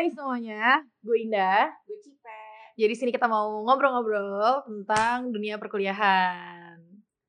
[0.00, 1.76] Hai semuanya, gue Indah.
[1.84, 2.40] Gue Cipe.
[2.72, 6.80] Jadi sini kita mau ngobrol-ngobrol tentang dunia perkuliahan.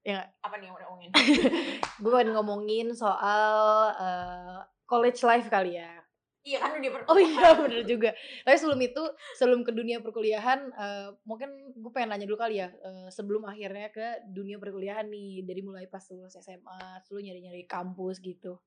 [0.07, 0.23] Ya?
[0.39, 1.11] Apa nih yang mau ngomongin?
[1.99, 3.43] gue pengen ngomongin soal
[3.91, 5.99] eh, college life kali ya.
[6.47, 8.15] iya kan udah Oh iya bener juga.
[8.47, 9.03] Tapi sebelum itu,
[9.35, 12.71] sebelum ke dunia perkuliahan, eh, mungkin gue pengen nanya dulu kali ya.
[12.71, 18.23] eh, sebelum akhirnya ke dunia perkuliahan nih, dari mulai pas lulus SMA, lu nyari-nyari kampus
[18.23, 18.63] gitu.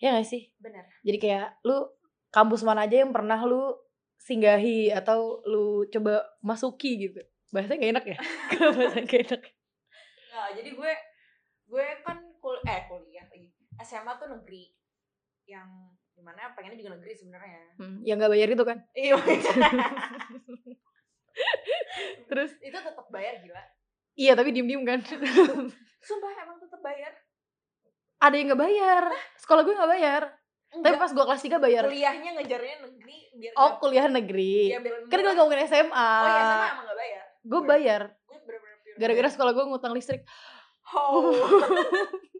[0.00, 0.48] Ya gak sih?
[0.56, 0.88] Bener.
[1.04, 1.92] Jadi kayak lu
[2.34, 3.78] kampus mana aja yang pernah lu
[4.18, 7.22] singgahi atau lu coba masuki gitu.
[7.54, 8.18] Bahasanya gak enak ya?
[8.74, 9.42] Bahasanya gak enak?
[10.34, 10.92] Nah, jadi gue
[11.70, 13.54] gue kan kul eh kuliah lagi.
[13.78, 14.74] SMA tuh negeri
[15.46, 15.70] yang
[16.14, 17.78] di mana pengennya juga negeri sebenarnya.
[17.78, 18.82] Hmm, yang gak bayar itu kan?
[18.98, 19.14] Iya.
[22.30, 22.50] Terus?
[22.58, 23.62] itu tetap bayar gila.
[24.18, 25.02] Iya tapi diem-diem kan?
[26.02, 27.14] Sumpah emang tetap bayar.
[28.18, 29.04] Ada yang gak bayar.
[29.38, 30.22] Sekolah gue gak bayar.
[30.74, 30.98] Tapi Enggak.
[30.98, 31.82] pas gue kelas 3 bayar.
[31.84, 34.68] kuliahnya ngejarnya negeri biar Oh nggak- kuliah negeri.
[34.68, 35.94] Iya, biar Kan gue ngomongin SMA.
[35.94, 37.24] Oh iya SMA emang gak bayar.
[37.40, 38.00] Gue bayar.
[38.24, 39.32] Bener-bener pure Gara-gara bayar.
[39.32, 40.22] sekolah gue ngutang listrik.
[40.90, 41.32] Oh.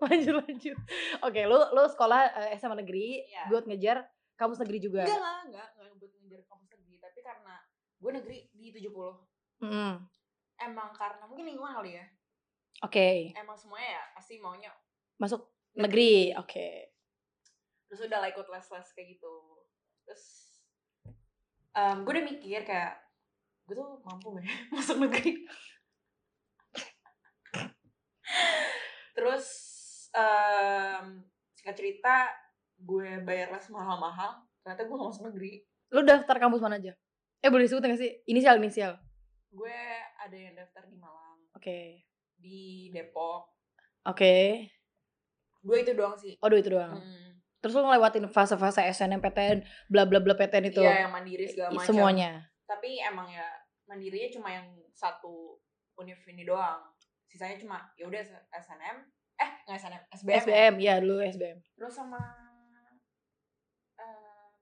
[0.00, 0.76] lanjut lanjut.
[1.20, 3.48] Oke, lu lu sekolah eh, SMA negeri, Iya.
[3.48, 3.96] gue ngejar
[4.34, 5.02] kampus negeri juga.
[5.02, 7.54] Enggak lah, enggak, enggak buat ngejar kampus negeri, tapi karena
[7.96, 9.26] gue negeri di 70.
[9.60, 9.94] Mm,
[10.60, 12.04] Emang karena mungkin lingkungan kali ya.
[12.80, 14.70] Oke, Emang semuanya ya pasti maunya
[15.16, 16.34] masuk negeri.
[16.34, 16.87] Oke.
[17.88, 19.34] Terus udah lah ikut les-les kayak gitu
[20.04, 20.24] terus
[21.72, 23.00] em, gue udah mikir kayak
[23.64, 25.32] gue tuh mampu gak ya masuk negeri
[29.14, 29.46] terus
[30.12, 31.24] em,
[31.56, 32.14] singkat cerita
[32.78, 35.52] gue bayar les mahal-mahal ternyata gue gak masuk negeri
[35.88, 36.92] Lu daftar kampus mana aja?
[37.40, 38.12] Eh boleh disebut gak sih?
[38.28, 39.00] Inisial inisial.
[39.48, 39.78] gue
[40.20, 42.04] ada yang daftar di Malang Oke.
[42.36, 43.48] di Depok
[44.04, 44.68] Oke.
[45.58, 47.00] gue itu doang sih Oh, dua itu doang.
[47.00, 47.37] Hmm.
[47.58, 50.78] Terus lu ngelewatin fase-fase SNMPTN, bla bla bla PTN itu.
[50.78, 52.30] Iya yang mandiri segala macam Semuanya.
[52.64, 53.48] tapi emang ya
[53.84, 55.56] mandirinya cuma yang satu
[55.96, 56.84] univ ini doang
[57.24, 58.20] sisanya cuma ya udah
[58.52, 58.96] SNM
[59.34, 60.40] eh nggak SNM SBM, ya.
[60.40, 61.58] SBM, ya dulu SBM.
[61.72, 62.20] terus sama
[63.96, 64.52] em,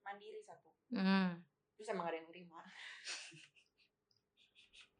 [0.00, 1.42] mandiri satu Hmm.
[1.74, 2.60] terus emang gak ada yang nerima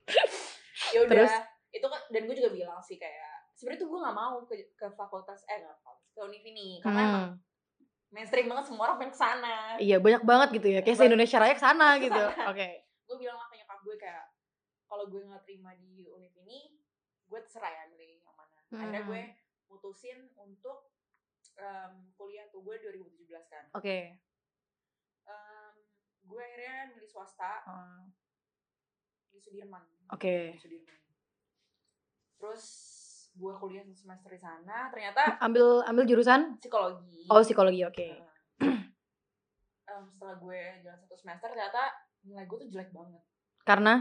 [0.94, 1.26] ya udah
[1.70, 4.86] itu kan dan gue juga bilang sih kayak sebenarnya tuh gue nggak mau ke, ke
[4.92, 7.40] fakultas eh fakultas ke univ ini karena emang Hmm.
[8.14, 10.78] mainstream banget semua orang pengen ke sana Iya, banyak banget gitu ya.
[10.78, 11.00] Kayak Banyak.
[11.00, 12.22] se-Indonesia Raya ke sana gitu.
[12.22, 12.46] Ke sana.
[12.48, 12.68] Oke.
[13.02, 14.24] gue bilang lah ke nyokap gue kayak
[14.84, 16.74] kalau gue nggak terima di univ ini
[17.24, 19.08] gue terserah ya milih yang mana akhirnya Hmm.
[19.08, 19.22] gue
[19.66, 20.90] mutusin untuk
[21.56, 24.18] em, kuliah tuh gue 2017 kan Oke.
[25.24, 25.72] Em,
[26.22, 28.10] gue akhirnya milih swasta Hmm.
[29.28, 30.52] di Sudirman Oke.
[30.52, 30.98] di Sudirman
[32.36, 32.64] terus
[33.36, 36.56] gue kuliah satu semester di sana ternyata Ambil ambil jurusan?
[36.56, 37.84] psikologi Oh, psikologi.
[37.84, 38.08] Oke.
[38.58, 41.82] Em, setelah gue jalan satu semester ternyata
[42.22, 43.22] nilai gue tuh jelek banget
[43.62, 43.94] Karena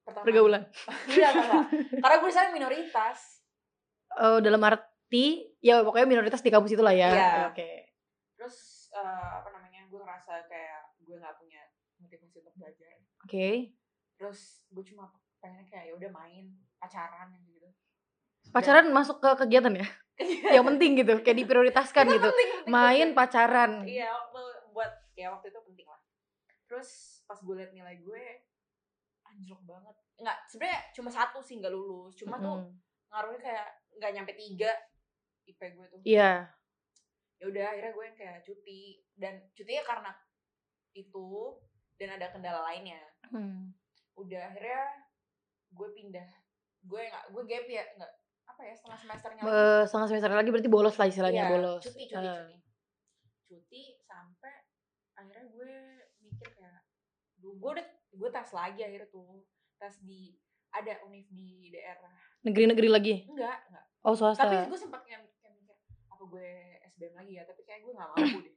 [0.00, 0.62] pertama pergaulan.
[1.06, 1.64] Enggak, enggak.
[1.98, 3.18] karena gue di sana minoritas
[4.12, 5.26] Oh, dalam arti
[5.58, 7.08] ya pokoknya minoritas di kampus itulah ya.
[7.08, 7.30] Iya.
[7.48, 7.70] Oke.
[8.34, 8.56] terus
[8.90, 9.04] eh,
[9.36, 11.60] apa namanya gue ngerasa kayak gue nggak punya
[11.98, 13.76] motivasi untuk belajar Oke.
[14.16, 17.59] terus gue cuma pengennya kayak ya udah main pacaran yang gitu
[18.50, 19.86] Pacaran masuk ke kegiatan ya?
[20.50, 22.28] Yang penting gitu, kayak diprioritaskan Itu gitu.
[22.28, 23.16] penting, penting Main gue.
[23.16, 23.72] pacaran.
[23.84, 26.00] iya waktu buat ya waktu itu penting lah
[26.62, 26.88] terus
[27.24, 28.22] pas gue liat nilai gue
[29.24, 32.70] anjlok banget nggak sebenarnya cuma satu sih nggak lulus cuma tuh Mm.
[33.08, 34.70] ngaruhnya kayak nggak nyampe tiga
[35.44, 36.46] IP gue tuh Iya.
[37.34, 38.80] ya udah akhirnya gue yang kayak cuti
[39.14, 40.12] dan cutinya karena
[40.92, 41.26] itu
[41.96, 43.74] dan ada kendala lainnya Hmm.
[44.14, 44.82] udah akhirnya
[45.70, 46.28] gue pindah
[46.80, 48.12] gue nggak gue gap ya nggak
[48.50, 49.52] apa ya setengah semesternya lagi.
[49.52, 51.82] Eh, setengah semester lagi berarti bolos lah istilahnya Iya, bolos.
[51.82, 52.56] cuti cuti Eh, cuti
[53.46, 54.54] cuti sampai
[55.14, 55.72] akhirnya gue
[56.20, 56.80] mikir kayak
[57.36, 59.42] gue udah gue tes lagi akhirnya tuh
[59.76, 60.34] tes di
[60.70, 63.14] ada univ di daerah Negeri-negeri lagi.
[63.26, 64.42] enggak enggak Oh, swasta.
[64.42, 66.48] tapi gue sempat kayak, kayak mikir apa gue
[66.88, 68.54] SBM lagi ya tapi kayak gue nggak mampu deh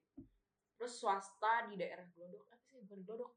[0.74, 3.32] terus swasta di daerah Glodok apa sih bukan Glodok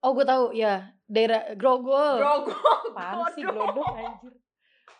[0.00, 0.96] Oh, gue tahu ya.
[1.04, 2.16] Daerah Grogol.
[2.16, 2.56] Grogol
[2.88, 4.32] Apaan sih Glodok anjir.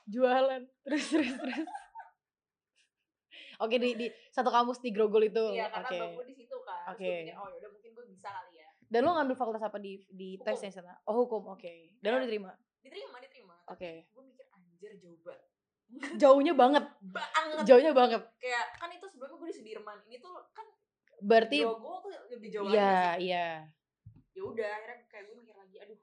[0.06, 0.62] Jualan.
[0.84, 1.68] Terus terus terus.
[3.58, 5.44] Oke di di satu kampus di Grogol itu.
[5.50, 5.98] iya karena Oke.
[5.98, 7.04] bang gue di situ kan Oke.
[7.04, 10.34] mikir oh yaudah mungkin gue bisa kali ya Dan lo ngambil fakultas apa di di
[10.34, 10.46] Hukum.
[10.48, 10.96] tesnya sana?
[11.04, 11.44] Oh, hukum.
[11.50, 11.94] Oke.
[11.98, 12.24] Dan lo Iya.
[12.24, 12.50] diterima.
[12.80, 13.90] diterima diterima Oke.
[14.00, 15.44] tapi gue mikir anjir jauh banget
[16.16, 16.84] Jauhnya banget.
[17.04, 18.22] banget Jauhnya banget.
[18.36, 20.64] kayak kan itu sebelumnya gue di Sudirman ini tuh kan
[21.20, 23.24] Berarti Grogol tuh lebih jauh lagi iya, nggak sih?
[23.26, 23.46] iya.
[24.30, 26.00] ya udah akhirnya kayak gue mikir lagi aduh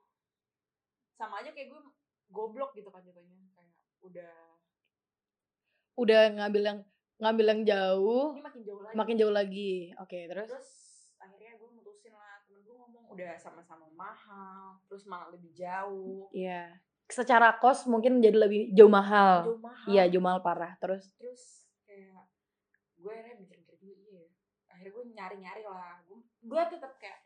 [1.12, 1.81] sama aja kayak gue
[2.30, 3.46] goblok gitu kan jatuhnya
[4.07, 4.33] udah
[5.98, 6.80] Udah ngambil yang
[7.18, 9.74] ngambil yang jauh, ini makin jauh lagi makin jauh lagi.
[9.98, 10.69] Oke, terus terus
[11.18, 16.77] akhirnya gue mutusin lah temen gue ngomong udah sama-sama mahal terus malah lebih jauh Iya.
[17.09, 19.50] Secara kos mungkin jadi lebih jauh mahal.
[19.50, 20.77] jauh mahal Iya, jauh mahal parah.
[20.77, 22.30] Terus terus kayak
[23.01, 24.30] gue akhirnya mikir-mikir juga iya ya.
[24.69, 27.25] akhirnya gue nyari-nyari lah gue gue tetap kayak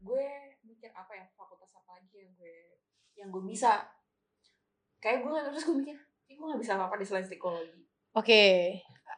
[0.00, 0.24] gue
[0.64, 2.56] mikir apa ya fakultas apa lagi yang gue
[3.20, 3.92] yang gue bisa
[5.04, 7.80] kayak gue nggak terus gue mikir kayak gue nggak bisa apa-apa di selain psikologi
[8.14, 8.44] oke,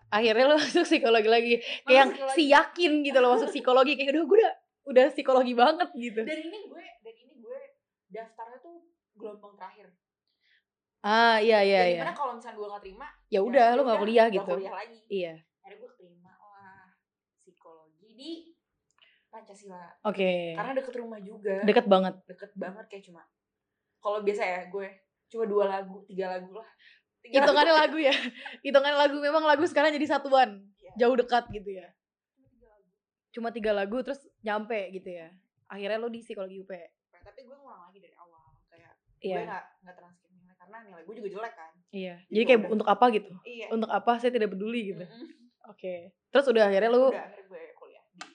[0.09, 1.55] akhirnya lo masuk psikologi lagi.
[1.81, 2.35] Kayak yang psikologi.
[2.35, 4.53] si yakin gitu loh masuk psikologi kayak udah gue udah
[4.87, 6.21] udah psikologi banget gitu.
[6.21, 7.59] dan ini gue dan ini gue
[8.09, 8.83] daftarnya tuh
[9.15, 9.95] gelombang terakhir
[11.01, 11.99] Ah, iya iya Jadi iya.
[12.03, 14.43] gimana kalau misalnya gue gak terima Ya udah lo gak kuliah gitu.
[14.49, 15.35] kuliah lagi Iya.
[15.61, 16.83] akhirnya gue terima lah
[17.39, 18.31] psikologi di
[19.29, 20.33] Pancasila Oke.
[20.53, 22.15] karena deket rumah juga Deket banget.
[22.27, 23.23] deket banget kayak cuma
[23.99, 24.89] kalau biasa ya gue
[25.37, 26.69] cuma dua lagu tiga lagu lah
[27.21, 28.15] tiga Hitungannya lagu ya.
[28.61, 30.63] Hitungannya lagu memang lagu sekarang jadi satuan.
[30.77, 30.93] Iya.
[30.97, 31.91] Jauh dekat gitu ya.
[33.31, 34.01] Cuma tiga lagu.
[34.01, 35.29] Terus nyampe gitu ya.
[35.67, 36.71] Akhirnya lo di psikologi UP.
[36.71, 36.87] Nah,
[37.21, 39.43] tapi gue ngulang lagi dari awal kayak gue Iya.
[39.43, 42.15] nggak nggak transkrip nilai karena nilai gue juga jelek kan Iya.
[42.17, 42.73] Jadi Jadi kayak udah.
[42.73, 43.31] untuk apa gitu?
[43.43, 45.03] iya Untuk apa saya tidak peduli gitu.
[45.03, 45.29] Mm-mm.
[45.67, 45.95] Oke.
[46.31, 48.31] Terus udah akhirnya lu udah akhirnya gue kuliah di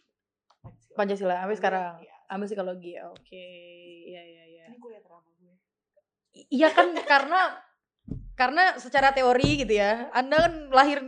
[0.91, 1.93] Pancasila Ambil- sekarang.
[1.97, 2.15] iya.
[2.27, 2.91] Ambil psikologi.
[3.07, 3.45] Oke.
[4.05, 4.63] Iya iya iya.
[4.67, 4.99] ini kuliah
[6.47, 7.41] Iya kan karena
[8.33, 10.09] karena secara teori gitu ya.
[10.11, 10.99] Anda kan lahir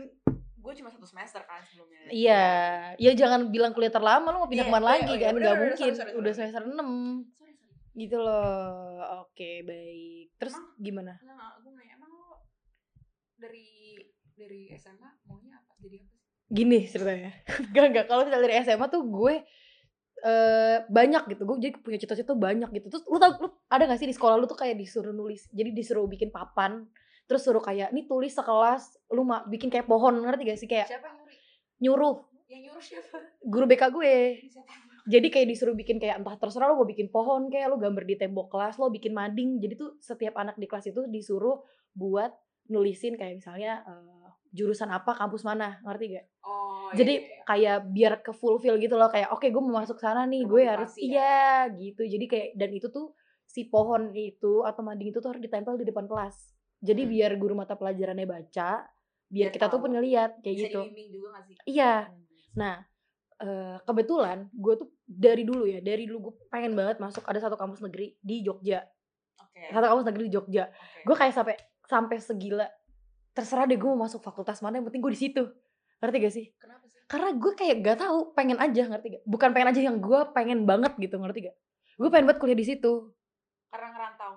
[0.64, 2.44] gue cuma satu semester kan sebelumnya iya.
[2.96, 5.20] Ya jangan bilang kuliah terlama lu mau pindah Iya, ke mana iya, lagi oh kan
[5.20, 5.76] nggak udah, mungkin.
[5.92, 6.72] sorry, sorry, Udah semester 6
[7.30, 8.98] sorry sorry gitu loh.
[9.22, 10.34] Oke, baik.
[10.34, 10.66] Terus Emang?
[10.78, 11.12] gimana?
[11.16, 12.30] Enggak, gue nanya emang lo
[13.36, 13.68] dari
[14.34, 17.30] dari SMA maunya apa jadi apa sih Gini ceritanya.
[17.68, 19.34] Enggak enggak kalau misalnya dari SMA tuh gue
[20.24, 21.42] eh banyak gitu.
[21.44, 22.86] Gue jadi punya cita-cita banyak gitu.
[22.88, 25.46] Terus lu tau lu ada gak sih di sekolah lu tuh kayak disuruh nulis.
[25.52, 26.88] Jadi disuruh bikin papan
[27.24, 30.68] terus suruh kayak nih tulis sekelas lu mah bikin kayak pohon ngerti gak sih?
[30.68, 31.36] Kayak siapa yang nyuri?
[31.84, 32.16] nyuruh.
[32.48, 33.16] Yang nyuruh siapa?
[33.44, 34.14] Guru BK gue.
[34.48, 38.08] Siapa jadi kayak disuruh bikin kayak entah terserah lo mau bikin pohon kayak lo gambar
[38.08, 39.60] di tembok kelas lo bikin mading.
[39.60, 41.60] Jadi tuh setiap anak di kelas itu disuruh
[41.92, 42.32] buat
[42.72, 44.13] nulisin kayak misalnya eh,
[44.54, 47.42] jurusan apa kampus mana ngerti gak oh jadi iya, iya.
[47.44, 50.94] kayak biar ke fulfill gitu loh kayak oke gue mau masuk sana nih gue harus
[50.94, 51.02] ya.
[51.02, 51.38] iya
[51.74, 53.10] gitu jadi kayak dan itu tuh
[53.44, 57.10] si pohon itu atau mading itu tuh harus ditempel di depan kelas jadi Hmm.
[57.10, 58.70] biar guru mata pelajarannya baca
[59.26, 59.82] biar Biar kita tuh tahu.
[59.82, 60.80] pun ngeliat kayak bisa gitu
[61.10, 62.22] juga gak sih iya Hmm.
[62.54, 62.76] Nah,
[63.36, 67.58] eh, kebetulan gue tuh dari dulu ya, dari dulu gue pengen banget masuk ada satu
[67.58, 68.78] kampus negeri di Jogja.
[69.34, 70.64] oke Satu kampus negeri di Jogja.
[70.64, 71.02] oke.
[71.02, 72.62] Gue kayak sampai sampai segila
[73.34, 75.42] terserah deh gue mau masuk fakultas mana yang penting gue di situ.
[76.00, 76.46] Ngerti gak sih?
[76.60, 79.22] kenapa sih Karena gue kayak gak tahu, pengen aja ngerti gak?
[79.26, 81.56] Bukan pengen aja yang gue pengen banget gitu, ngerti gak?
[81.98, 82.92] Gue pengen banget kuliah di situ.
[83.74, 84.32] karena ngerantau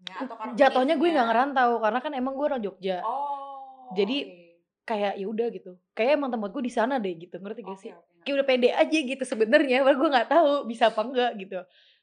[0.00, 3.04] atau karena Jatuhnya gue nggak ngerantau karena kan emang gue orang Jogja.
[3.04, 4.38] oh Jadi, oke.
[4.80, 5.72] Kayak ya udah gitu.
[5.94, 7.92] Kayak emang tempat gue di sana deh gitu, ngerti gak Oke, sih?
[7.94, 11.58] oke, kayak udah pede aja gitu sebenarnya padahal gue nggak tahu bisa apa enggak gitu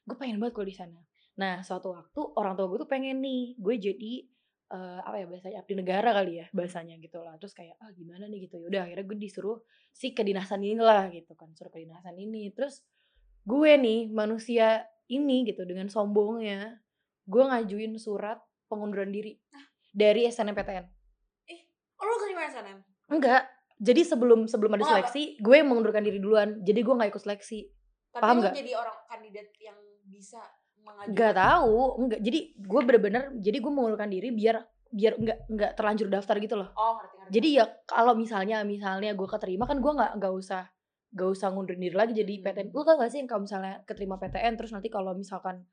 [0.08, 0.98] gue pengen banget kuliah di sana
[1.38, 4.12] nah suatu waktu orang tua gue tuh pengen nih gue jadi
[4.68, 7.34] eh, apa ya bahasanya abdi negara kali ya bahasanya gitu lah.
[7.36, 8.46] Terus kayak ah gimana nih?
[8.46, 8.60] gitu.
[8.60, 9.58] Ya udah akhirnya gue disuruh
[9.90, 12.52] si kedinasan inilah gitu kan suruh kedinasan ini.
[12.52, 12.84] Terus
[13.42, 16.84] gue nih manusia ini gitu dengan sombongnya
[17.24, 18.36] gue ngajuin surat
[18.68, 19.40] pengunduran diri
[19.88, 20.84] dari SNMPTN
[21.98, 22.78] oh lo terima SNM
[23.08, 23.42] enggak.
[23.78, 24.92] Jadi sebelum sebelum ada Oh, apa?
[25.00, 26.58] seleksi gue yang mengundurkan diri duluan.
[26.60, 27.62] Jadi gue nggak ikut seleksi.
[28.10, 28.54] Tapi Paham lo nggak?
[28.58, 30.42] jadi orang kandidat yang bisa
[30.88, 32.20] mengajukan Gak tahu, enggak.
[32.20, 34.56] Jadi gue bener-bener, jadi gue mengundurkan diri biar
[34.88, 36.72] biar enggak enggak terlanjur daftar gitu loh.
[36.72, 40.64] oh ngerti ngerti Jadi ya kalau misalnya misalnya gue keterima kan gue nggak nggak usah
[41.08, 42.44] gak usah ngundurin diri lagi jadi Hmm.
[42.46, 42.68] PTN.
[42.70, 45.64] Lu tau gak sih yang kalau misalnya keterima PTN terus nanti kalau misalkan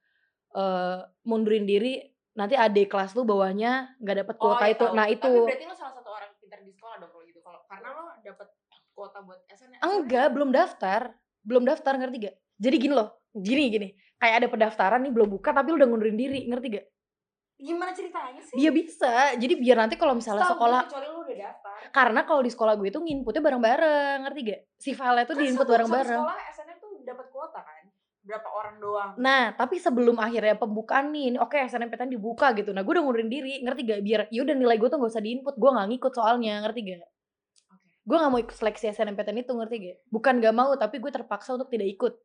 [0.51, 1.99] eh mundurin diri
[2.33, 4.79] nanti adik kelas lu bawahnya nggak dapet Oh, kuota iya itu.
[4.81, 4.93] tahu.
[4.93, 7.59] Nah tapi itu berarti lo salah satu orang pintar di sekolah dong kalau gitu kalau
[7.65, 8.47] karena lo dapet
[8.91, 11.01] kuota buat SNM enggak belum daftar,
[11.41, 12.35] belum daftar ngerti gak?
[12.55, 13.87] Jadi gini loh, gini gini,
[14.19, 16.85] kayak ada pendaftaran nih belum buka tapi lu udah ngundurin diri ngerti gak?
[17.55, 18.55] gimana ceritanya sih?
[18.59, 21.77] Dia bisa, jadi biar nanti kalau misalnya gue sekolah kecuali lo udah daftar.
[21.95, 24.61] Karena kalau di sekolah gue itu nginputnya bareng-bareng ngerti gak?
[24.75, 26.19] Si file itu Kan diinput bareng-bareng.
[26.19, 27.83] sekolah SNM tuh dapat kuota kan?
[28.25, 29.11] Berapa orang doang?
[29.21, 32.75] Nah tapi sebelum akhirnya pembukaan nih oke SNMPTN dibuka gitu.
[32.75, 33.99] Nah gue udah ngundurin diri ngerti gak?
[34.03, 37.07] Biar yaudah nilai gue tuh gak usah diinput gue gak ngikut soalnya ngerti gak?
[38.03, 39.97] Gue gak mau ikut seleksi SNMPTN itu ngerti gak?
[40.11, 42.19] Bukan gak mau tapi gue terpaksa untuk tidak ikut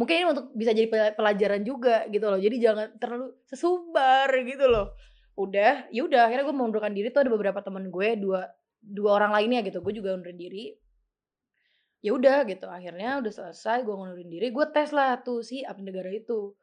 [0.00, 2.40] Mungkin ini untuk bisa jadi pel- pelajaran juga gitu loh.
[2.40, 4.96] Jadi jangan terlalu sesumbar gitu loh.
[5.36, 8.48] Udah ya udah akhirnya gue mengundurkan diri tuh ada beberapa teman gue dua
[8.80, 9.84] dua orang lainnya gitu.
[9.84, 10.72] Gue juga undurin diri.
[12.02, 14.48] Ya udah gitu akhirnya udah selesai gue ngundurin diri.
[14.50, 16.56] Gue tes lah tuh si abdi negara itu.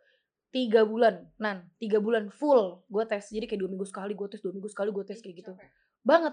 [0.50, 3.22] Tiga bulan nan tiga bulan full gue tes.
[3.30, 5.54] Jadi kayak dua minggu sekali gue tes dua minggu sekali gue tes kayak gitu.
[6.00, 6.32] banget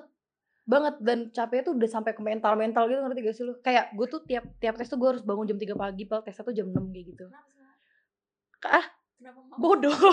[0.67, 3.55] banget dan capeknya tuh udah sampai ke mental mental gitu ngerti gak sih lu?
[3.63, 6.43] Kayak gue tuh tiap tiap tes tuh gue harus bangun jam 3 pagi padahal tesnya
[6.43, 7.27] tuh jam 6 kayak gitu.
[8.59, 9.95] Kenapa ah Kenapa bodoh.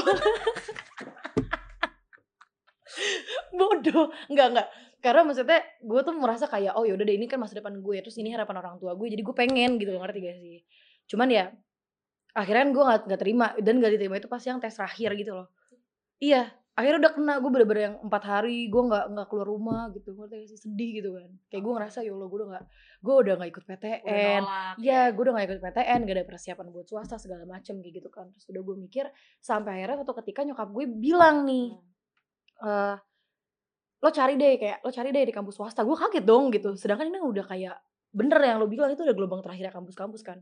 [3.53, 4.13] Bodoh.
[4.29, 4.67] Nggak nggak
[5.03, 8.15] karena maksudnya gue tuh merasa kayak oh yaudah deh ini kan masa depan gue terus
[8.15, 10.57] ini harapan orang tua gue jadi gue pengen gitu ngerti gak sih?
[11.11, 11.51] Cuman ya
[12.31, 15.47] akhirnya kan gue nggak terima dan gak diterima itu pas yang tes terakhir gitu loh.
[16.23, 20.17] Iya akhirnya udah kena gue bener-bener yang empat hari gue nggak nggak keluar rumah gitu
[20.17, 22.65] gak sih sedih gitu kan kayak gue ngerasa ya allah gue udah nggak
[23.03, 26.65] gue udah nggak ikut PTN nolak, Iya, gue udah gak ikut PTN, gak ada persiapan
[26.73, 28.31] buat swasta segala macem kayak gitu kan.
[28.31, 29.05] Terus udah gue mikir
[29.37, 31.75] sampai akhirnya suatu ketika nyokap gue bilang nih,
[32.63, 32.69] Hmm.
[32.69, 32.95] eh
[34.03, 35.83] lo cari deh kayak lo cari deh di kampus swasta.
[35.83, 36.75] Gue kaget dong gitu.
[36.79, 37.75] Sedangkan ini udah kayak
[38.15, 40.39] bener yang lo bilang itu udah gelombang terakhir kampus-kampus kan.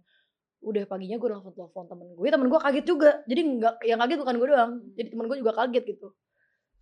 [0.62, 3.12] Udah paginya gue telepon telepon temen gue, temen gue kaget juga.
[3.26, 4.72] Jadi nggak yang kaget bukan gue doang.
[4.94, 6.08] Jadi temen gue juga kaget gitu.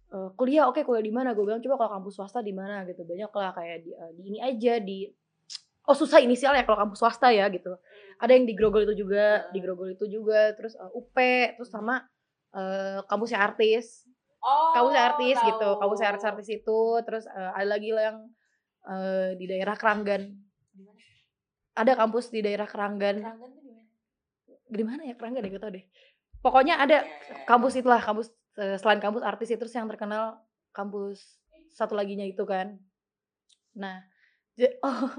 [0.10, 1.32] Eh, kuliah oke kuliah di mana?
[1.38, 2.84] Gue bilang coba kalau kampus swasta di mana?
[2.84, 3.06] Gitu.
[3.06, 5.08] Banyak lah kayak di, eh, di ini aja di
[5.90, 7.78] oh susah inisial ya kalau kampus swasta ya gitu.
[8.20, 9.54] Ada yang di Grogol itu juga Hmm.
[9.56, 10.52] di Grogol itu juga.
[10.58, 11.16] Terus eh, UP
[11.56, 12.04] terus sama
[12.52, 14.04] eh, kampusnya artis.
[14.40, 15.80] Oh, kampusnya artis gitu tahu.
[15.80, 16.82] kampusnya artis artis itu.
[17.06, 18.18] Terus eh, ada lagi lah yang
[18.90, 20.36] eh, di daerah Keranggan.
[21.78, 23.24] Ada kampus di daerah Keranggan.
[23.24, 23.52] Keranggan
[24.70, 25.02] di mana?
[25.04, 25.86] ya Keranggan ya gak tau deh
[26.40, 27.46] pokoknya ada Oke.
[27.50, 30.40] kampus itulah kampus eh, selain kampus artis itu terus yang terkenal
[30.72, 31.42] kampus
[31.74, 32.80] satu laginya itu kan
[33.76, 34.06] nah
[34.86, 35.10] oh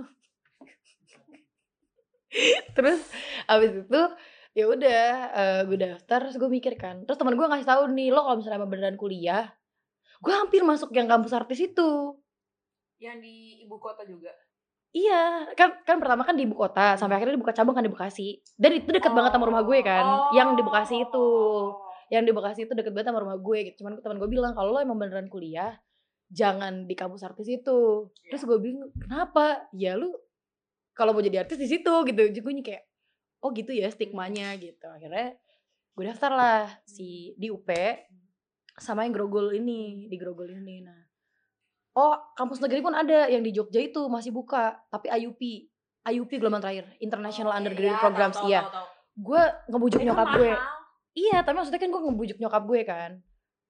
[2.76, 3.00] terus
[3.50, 4.02] abis itu
[4.54, 8.10] ya udah eh, gue daftar terus gue mikir kan terus teman gue ngasih tahu nih
[8.10, 9.50] lo kalau misalnya beneran kuliah
[10.20, 12.16] gue hampir masuk yang kampus artis itu
[13.00, 14.28] Yang di ibu kota juga.
[14.90, 18.42] Iya kan kan pertama kan di ibu kota sampai akhirnya dibuka cabang kan di Bekasi
[18.58, 21.28] dan itu deket banget sama rumah gue kan yang di Bekasi itu
[22.10, 22.16] Oh.
[22.18, 23.86] yang di Bekasi itu deket banget sama rumah gue gitu.
[23.86, 25.78] Cuman teman gue bilang kalau lo emang beneran kuliah
[26.34, 28.10] jangan di kampus artis itu.
[28.26, 29.70] Terus gue bingung kenapa?
[29.70, 30.10] Ya lu
[30.90, 32.20] kalau mau jadi artis di situ gitu.
[32.34, 32.82] Jadi gue kayak
[33.46, 34.90] oh gitu ya stigmanya gitu.
[34.90, 35.38] Akhirnya
[35.94, 37.70] gue daftar lah si di UP
[38.74, 40.82] sama yang Grogol ini di Grogol ini.
[40.82, 40.98] Nah,
[41.92, 45.40] oh kampus negeri pun ada yang di Jogja itu masih buka tapi IUP
[46.00, 48.60] IUP gelombang terakhir International Oh, Undergraduate iya, Programs tahu, iya.
[49.12, 50.38] Gue ngebujuk nyokap mahal.
[50.40, 50.52] gue.
[51.12, 53.10] Iya, tapi maksudnya kan gue ngebujuk nyokap gue kan.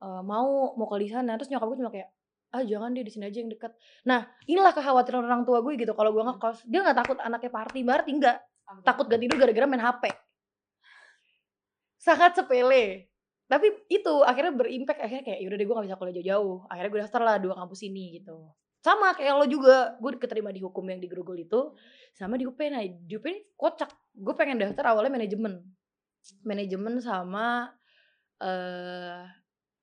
[0.01, 2.09] Eh, mau mau ke di sana terus nyokap gue cuma kayak
[2.51, 3.75] ah jangan deh di sini aja yang deket.
[4.07, 5.91] Nah inilah kekhawatiran orang tua gue gitu.
[5.93, 8.81] Kalau gue ngekos dia nggak takut anaknya party party nggak Apa?
[8.87, 10.03] takut gak tidur gara-gara main HP.
[11.99, 13.10] Sangat sepele.
[13.51, 16.57] Tapi itu akhirnya berimpact akhirnya kayak yaudah deh gue gak bisa kuliah jauh-jauh.
[16.71, 18.47] Akhirnya gue daftar lah dua kampus ini gitu.
[18.79, 21.75] Sama kayak lo juga, gue keterima di hukum yang di Grogol itu
[22.15, 22.55] sama di UP.
[22.71, 23.91] Nah di UP ini kocak.
[24.15, 25.67] Gue pengen daftar awalnya manajemen.
[26.47, 27.75] Manajemen sama
[28.39, 29.27] eh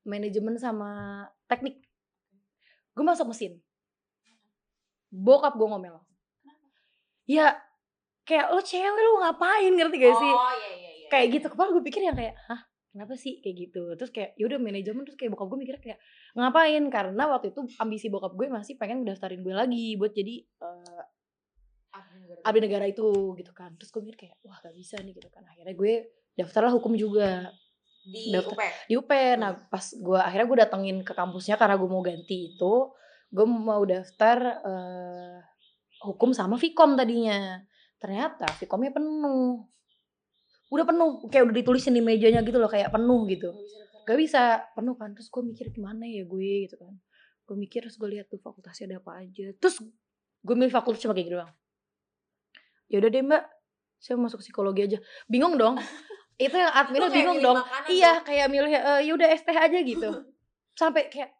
[0.07, 1.83] manajemen sama teknik.
[2.95, 3.59] Gue masuk mesin.
[5.11, 5.99] Bokap gue ngomel.
[7.27, 7.59] Ya
[8.23, 10.31] kayak lo cewek lo ngapain ngerti gak sih?
[10.31, 11.07] Oh iya iya iya.
[11.11, 12.63] kayak gitu kepala gue pikir yang kayak hah
[12.97, 13.37] kenapa sih?
[13.45, 13.83] Kayak gitu.
[13.93, 16.01] Terus kayak yaudah manajemen terus kayak bokap gue mikir kayak
[16.33, 16.81] ngapain?
[16.89, 21.03] Karena waktu itu ambisi bokap gue masih pengen daftarin gue lagi buat jadi eh,
[22.41, 22.89] Abdi negara.
[22.89, 23.77] itu gitu kan.
[23.77, 25.45] Terus gue mikir kayak wah gak bisa nih gitu kan.
[25.45, 25.93] Akhirnya gue
[26.33, 27.53] daftarlah hukum juga.
[28.01, 28.61] Di daftar- UP.
[28.89, 32.73] di UP nah pas gue akhirnya gue datengin ke kampusnya karena gue mau ganti itu
[33.27, 35.37] gue mau daftar eh,
[36.01, 37.61] hukum sama Vkom tadinya.
[38.01, 39.76] Ternyata Vkomnya penuh
[40.67, 43.55] udah penuh kayak udah ditulisin di mejanya gitu loh kayak penuh gitu.
[44.03, 45.15] Gak bisa penuh kan.
[45.15, 46.67] Terus gue mikir gimana ya gue?
[46.67, 46.95] gitu kan.
[47.47, 49.55] Gue mikir terus gue lihat tuh fakultasnya ada apa aja.
[49.55, 49.79] Terus
[50.43, 51.51] gue milih fakultas cuma kayak gitu doang.
[52.91, 53.43] Ya udah deh mbak.
[53.97, 54.99] Saya masuk psikologi aja.
[55.31, 55.79] Bingung dong.
[56.37, 57.57] Itu yang kayak bingung dong.
[57.89, 60.09] iya kayak milih eh, ya udah STH aja gitu.
[60.79, 61.33] Sampai kayak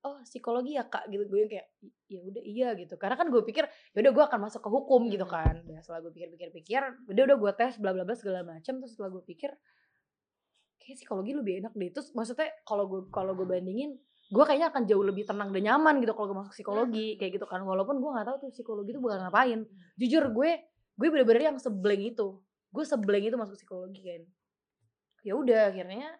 [0.00, 1.24] oh psikologi ya kak gitu.
[1.26, 1.66] Gue kayak
[2.08, 2.94] ya udah iya gitu.
[2.96, 5.34] Karena kan gue pikir ya udah gue akan masuk ke hukum gitu Hmm.
[5.36, 5.54] kan.
[5.64, 9.10] Dan setelah gue pikir-pikir-pikir udah udah gue tes bla bla bla segala macam terus setelah
[9.12, 9.50] gue pikir
[10.80, 11.90] kayak psikologi lebih enak deh.
[11.92, 13.94] Terus maksudnya kalau gue kalau gue bandingin
[14.30, 17.18] gue kayaknya akan jauh lebih tenang dan nyaman gitu kalau gue masuk psikologi Hmm.
[17.18, 17.60] kayak gitu kan.
[17.62, 19.60] Walaupun gue nggak tahu tuh psikologi itu bakal ngapain.
[19.96, 20.50] Jujur gue
[20.96, 22.40] gue bener-bener yang sebleng itu.
[22.70, 24.22] Gue sebleng itu masuk psikologi kan.
[25.20, 26.16] Ya udah akhirnya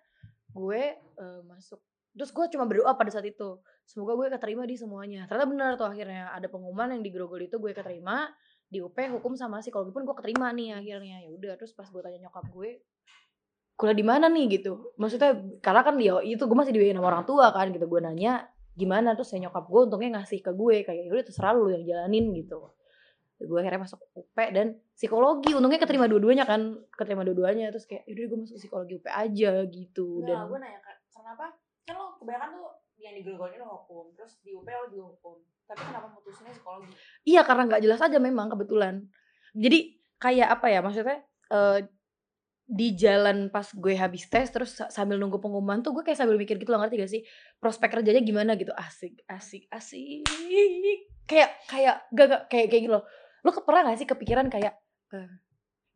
[0.51, 5.27] gue eh, masuk terus gue cuma berdoa pada saat itu semoga gue keterima di semuanya.
[5.27, 8.31] Ternyata benar tuh akhirnya ada pengumuman yang di Grogol itu gue keterima
[8.71, 11.27] di UP hukum sama psikologi pun gue keterima nih akhirnya.
[11.27, 12.87] Ya udah terus pas gue tanya nyokap gue
[13.75, 14.47] kuliah di mana nih?
[14.61, 14.95] Gitu.
[14.95, 18.47] Maksudnya karena kan dia itu gue masih dibiayain sama orang tua kan gitu gue nanya
[18.79, 19.19] gimana?
[19.19, 22.31] Terus ya nyokap gue untungnya ngasih ke gue kayak ya udah terserah lu yang jalanin
[22.39, 22.71] gitu.
[23.41, 27.75] Gue akhirnya masuk UP dan psikologi untungnya keterima dua-duanya kan keterima dua-duanya.
[27.75, 30.23] Terus kayak yaudah gue masuk psikologi UP aja gitu.
[30.23, 31.47] Nggak, dan gue nanya kenapa?
[31.91, 32.71] Kan lo kebanyakan tuh
[33.03, 35.43] yang digelogolin lo hukum terus di UP lo juga hukum.
[35.67, 36.95] Tapi kenapa mutusinnya psikologi?
[37.27, 38.95] Iya karena nggak jelas aja memang kebetulan.
[39.59, 39.79] Jadi
[40.23, 41.19] kayak apa ya maksudnya
[41.51, 41.79] eh,
[42.71, 46.39] di jalan pas gue habis tes terus sa- sambil nunggu pengumuman tuh gue kayak sambil
[46.39, 47.23] mikir gitu loh ngerti gak sih?
[47.59, 48.71] Prospek kerjanya gimana gitu.
[48.71, 50.23] Asik asik asik.
[51.27, 53.05] Kayak kayak gak, gak kayak kayak gitu loh.
[53.43, 54.79] Lu ke- pernah gak sih kepikiran kayak
[55.11, 55.27] eh,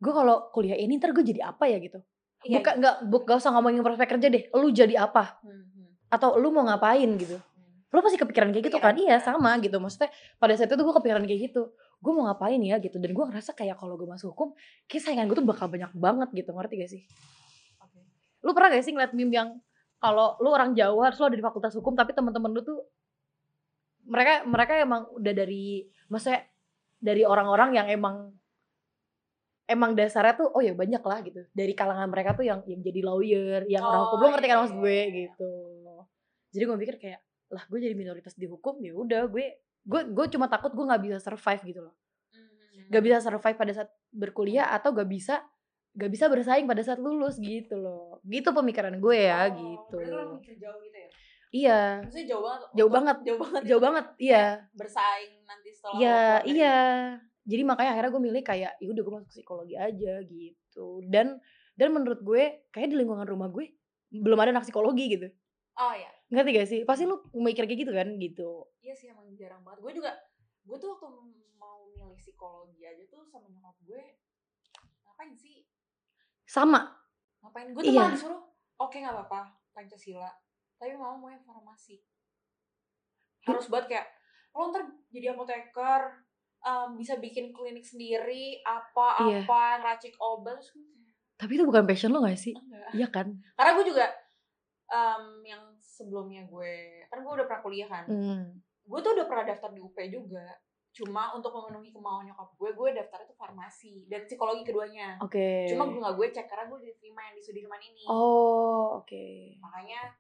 [0.02, 2.02] gue kalau kuliah ini ntar gue jadi apa ya gitu?
[2.44, 5.40] Iya, bukan nggak bu, gak usah ngomongin prospek kerja deh lu jadi apa?
[5.40, 5.64] Hmm,
[6.14, 7.42] atau lu mau ngapain gitu.
[7.90, 8.94] Lu pasti kepikiran kayak gitu kan?
[8.94, 9.38] Iya kan.
[9.38, 9.78] sama gitu.
[9.78, 11.74] Maksudnya pada saat itu gue kepikiran kayak gitu.
[12.02, 12.98] Gue mau ngapain ya gitu.
[12.98, 14.54] Dan gue ngerasa kayak kalau gue masuk hukum
[14.86, 16.50] kayak saingan gue tuh bakal banyak banget gitu.
[16.54, 17.02] Ngerti gak sih?
[17.82, 17.98] Oke.
[18.42, 19.48] lu pernah gak sih ngeliat meme yang
[19.98, 22.78] kalau lu orang Jawa terus lu ada di fakultas hukum tapi teman-teman lu tuh
[24.04, 26.44] mereka mereka emang udah dari maksudnya
[27.00, 28.36] dari orang-orang yang emang
[29.64, 31.40] emang dasarnya tuh oh ya banyak lah gitu.
[31.56, 34.16] Dari kalangan mereka tuh yang yang jadi lawyer yang orang hukum.
[34.18, 34.92] Lu Oh, ngerti iya, kan iya, maksud gue?
[34.92, 35.14] iya, iya.
[35.30, 35.50] gitu
[36.54, 37.20] jadi gue mikir kayak
[37.50, 41.02] lah gue jadi minoritas di hukum ya udah gue gue gue cuma takut gue nggak
[41.02, 41.94] bisa survive gitu loh.
[42.32, 45.44] Hmm, gak bisa survive pada saat berkuliah atau gak bisa
[45.94, 48.18] gak bisa bersaing pada saat lulus gitu loh.
[48.24, 49.96] Gitu pemikiran gue ya Oh, gitu.
[50.00, 51.08] lo mikir jauh gitu ya?
[51.54, 51.80] Iya.
[52.02, 53.16] Maksudnya jauh banget Jauh banget.
[53.22, 54.44] jauh banget jauh banget iya.
[54.72, 56.76] Bersaing nanti setelah iya iya.
[57.44, 61.04] Jadi makanya akhirnya gue milih kayak ya udah gue masuk psikologi aja gitu.
[61.06, 61.36] Dan
[61.76, 63.70] dan menurut gue kayak di lingkungan rumah gue
[64.10, 65.28] belum ada anak psikologi gitu
[65.76, 66.10] oh iya.
[66.28, 66.80] Ngerti gak sih?
[66.82, 68.50] Pasti lu mikir kayak gitu kan gitu.
[68.80, 69.80] Iya sih emang jarang banget.
[69.80, 70.10] Gue juga
[70.64, 71.06] gue tuh waktu
[71.54, 74.02] mau milih psikologi aja tuh sama nyokap gue
[75.04, 75.64] ngapain sih?
[76.44, 76.80] Sama.
[77.40, 77.70] Ngapain?
[77.70, 78.00] Gue tuh Iya.
[78.02, 78.42] malah disuruh
[78.76, 79.40] oke nggak apa-apa
[79.70, 80.30] pancasila.
[80.74, 82.02] Tapi mau mau yang farmasi.
[83.44, 84.08] Harus buat kayak
[84.54, 86.00] lo ntar jadi apoteker
[86.62, 89.42] em, bisa bikin klinik sendiri apa Iya.
[89.44, 90.62] ngeracik obat.
[91.34, 92.54] Tapi itu bukan passion lo gak sih?
[92.54, 92.88] Enggak.
[92.94, 93.26] Iya kan?
[93.58, 94.06] Karena gue juga
[94.88, 98.44] em, yang sebelumnya gue kan gue udah pernah kuliah kan hmm.
[98.84, 100.44] gue tuh udah pernah daftar di UP juga.
[100.94, 105.18] Cuma untuk memenuhi kemauan nyokap gue gue daftar itu farmasi dan psikologi keduanya.
[105.18, 105.66] Oke.
[105.66, 108.06] Cuma gue gak gue cek karena gue diterima yang di Sudirman ini.
[108.06, 109.58] Oh oke.
[109.58, 110.14] Makanya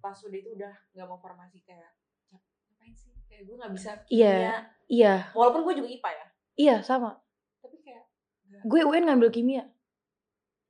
[0.00, 1.92] pas udah itu udah nggak mau farmasi kayak
[2.32, 3.12] "Cap, ngapain sih?
[3.28, 4.32] Kayak gue nggak bisa Iya.
[4.32, 4.56] kimia
[4.88, 5.14] iya.
[5.36, 6.26] Walaupun gue juga IPA ya.
[6.56, 7.10] Iya sama.
[7.60, 8.04] Tapi kayak
[8.64, 9.68] gue UN ngambil kimia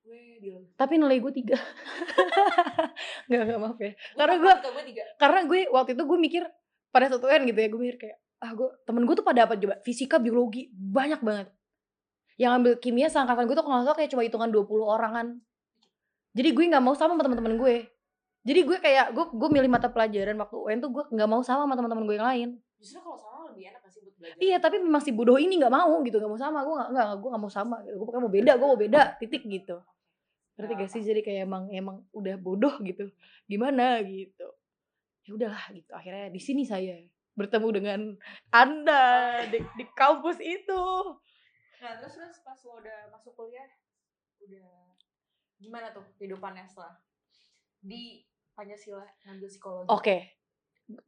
[0.07, 1.59] gue di tapi nilai gue tiga.
[3.29, 3.93] Nggak nggak maaf ya.
[4.15, 4.57] Karena gue-
[5.17, 6.43] karena gue waktu itu gue mikir
[6.89, 9.55] pada satu UN gitu ya gue mikir kayak ah gue temen gue tuh pada apa
[9.57, 9.75] coba?
[9.83, 11.49] Fisika biologi banyak banget.
[12.37, 15.27] Yang ambil kimia seangkatan gue tuh kalau nggak kayak cuma hitungan 20 orangan.
[16.37, 17.77] Jadi gue nggak mau sama sama teman-teman gue.
[18.47, 21.67] Jadi gue kayak gue gue milih mata pelajaran waktu UN tuh gue nggak mau sama
[21.67, 22.49] sama teman-teman gue yang lain.
[22.79, 24.37] Justru kalau sama lebih enak sih buat belajar?
[24.39, 26.63] Iya tapi memang si bodoh ini nggak mau gitu nggak mau sama.
[26.63, 27.97] Gue nggak nggak gue nggak mau sama gitu.
[27.97, 29.81] gue pokoknya mau beda gue mau beda titik gitu
[30.57, 31.03] ngerti gak sih?
[31.05, 33.13] Jadi kayak emang emang udah bodoh gitu.
[33.45, 34.49] Gimana gitu?
[35.29, 35.91] Ya udahlah gitu.
[35.93, 36.97] Akhirnya di sini saya
[37.37, 38.01] bertemu dengan
[38.49, 40.85] anda di, di kampus itu.
[41.85, 43.69] Nah terus terus pas lo udah masuk kuliah
[44.41, 44.97] udah
[45.61, 46.97] gimana tuh kehidupannya setelah
[47.85, 48.25] di
[48.57, 49.89] Pancasila ngambil psikologi?
[49.93, 50.17] Oke.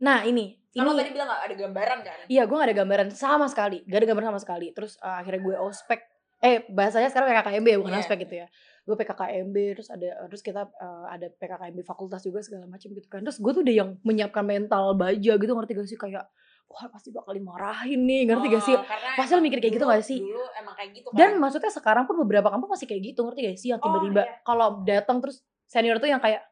[0.04, 2.18] Nah ini ini tadi bilang gak ada gambaran kan?
[2.28, 3.80] Iya gue gak ada gambaran sama sekali.
[3.88, 4.66] Gak ada gambaran sama sekali.
[4.76, 6.00] Terus uh, akhirnya gue ospek.
[6.38, 8.02] Eh bahasanya sekarang PKKMB ya bukan Iya.
[8.04, 8.46] ospek gitu ya
[8.88, 13.20] gue PKKMB terus ada terus kita uh, ada PKKMB fakultas juga segala macam gitu kan.
[13.20, 15.94] Terus gue tuh udah yang menyiapkan mental baja gitu ngerti gak sih?
[15.94, 16.24] Kayak
[16.64, 18.24] wah pasti bakal dimarahin nih.
[18.24, 18.72] Ngerti gak sih?
[18.72, 20.18] Oh, Pasti lo mikir kayak gitu dulu- gak sih?
[20.18, 23.40] dulu emang kayak gitu kan dan maksudnya sekarang pun beberapa kampus masih kayak gitu ngerti
[23.44, 23.68] gak sih?
[23.68, 24.34] Yang Oh, tiba-tiba iya.
[24.42, 26.48] kalau datang terus senior tuh yang kayak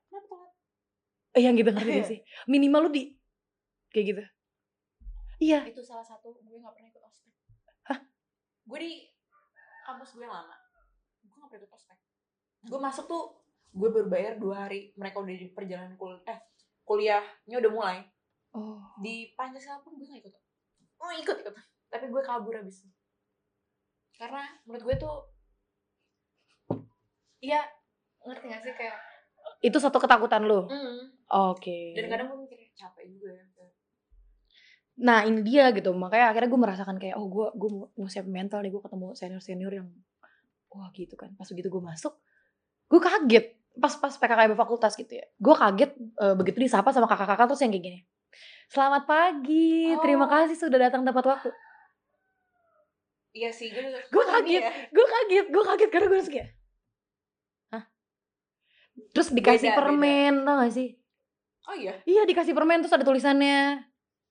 [1.33, 2.19] eh yang gitu ngerti gak sih?
[2.45, 3.03] Minimal lu di
[3.91, 4.23] kayak gitu.
[5.39, 5.65] Iya.
[5.65, 7.33] Itu salah satu gue gak pernah ikut ospek.
[8.65, 8.93] Gue di
[9.85, 10.57] kampus gue yang lama.
[11.23, 11.97] Gue gak pernah ikut ospek
[12.67, 13.25] gue masuk tuh
[13.77, 14.93] gue baru bayar dua hari.
[14.99, 16.39] Mereka udah di perjalanan kul eh
[16.83, 17.99] kuliahnya udah mulai.
[18.55, 18.83] Oh.
[19.01, 20.35] Di Pancasila pun gue gak ikut.
[21.01, 21.55] Oh ikut ikut.
[21.89, 22.91] Tapi gue kabur abis itu.
[24.17, 25.29] karena menurut gue tuh
[27.45, 27.61] iya
[28.25, 28.97] ngerti gak sih kayak
[29.61, 30.65] itu satu ketakutan lu?
[30.67, 31.13] Mm,
[31.53, 31.79] oke.
[31.93, 33.45] Dan kadang gue mikir capek juga ya
[34.97, 35.93] nah ini dia gitu.
[35.93, 38.73] Makanya akhirnya gue merasakan kayak oh gue gue mau, mau siap mental nih.
[38.73, 39.89] Gue ketemu senior senior yang
[40.73, 41.37] wah gitu kan.
[41.37, 42.17] Pas begitu gue masuk
[42.87, 43.47] gue kaget
[43.77, 47.71] pas pas PKKMB fakultas gitu ya gue kaget eh, begitu disapa sama kakak-kakak terus yang
[47.71, 48.01] kayak gini
[48.67, 50.31] selamat pagi terima Oh.
[50.31, 51.51] kasih sudah datang tepat waktu
[53.33, 54.63] iya sih gue Gue kaget.
[54.63, 54.71] ya?
[54.89, 56.49] gue kaget gue kaget karena gue harus kayak
[57.71, 57.85] hah
[59.13, 59.79] terus dikasih Beda, beda.
[59.79, 60.89] permen tau gak sih
[61.67, 63.85] oh iya iya dikasih permen terus ada tulisannya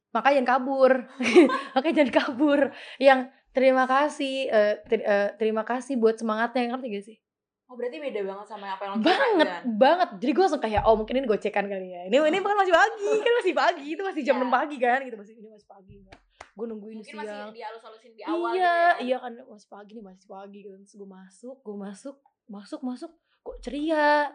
[0.10, 0.92] makanya jangan kabur
[1.76, 2.60] makanya jangan kabur
[2.98, 3.20] yang
[3.52, 7.18] terima kasih eh, ter- eh, terima kasih buat semangatnya ngerti gak sih
[7.66, 9.62] Oh berarti beda banget sama apa yang lo banget kan?
[9.66, 10.10] banget.
[10.22, 12.02] Jadi gue langsung kayak oh mungkin ini gocekan kali ya.
[12.06, 14.46] Ini ini kan masih pagi kan masih pagi itu masih jam Iya.
[14.46, 15.18] 6 pagi kan gitu.
[15.18, 16.20] Masih ini masih pagi enggak
[16.56, 17.52] gue nungguin Mungkin masih siang.
[17.52, 18.92] dihalus-halusin di awal iya gitu ya.
[19.04, 22.16] iya kan masih pagi nih masih pagi kan terus gue masuk gue masuk
[22.48, 23.12] masuk masuk.
[23.44, 24.32] Kok ceria?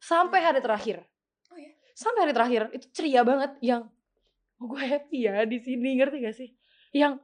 [0.00, 1.04] Sampai hari terakhir.
[1.52, 1.76] Oh iya?
[1.92, 3.52] sampai hari terakhir itu ceria banget.
[3.60, 3.92] Yang
[4.56, 6.00] oh, gue happy ya di sini.
[6.00, 6.48] Ngerti gak sih?
[6.96, 7.20] Yang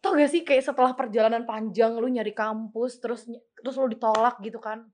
[0.00, 3.28] tau gak sih kayak setelah perjalanan panjang lu nyari kampus terus
[3.64, 4.84] terus lu ditolak gitu kan.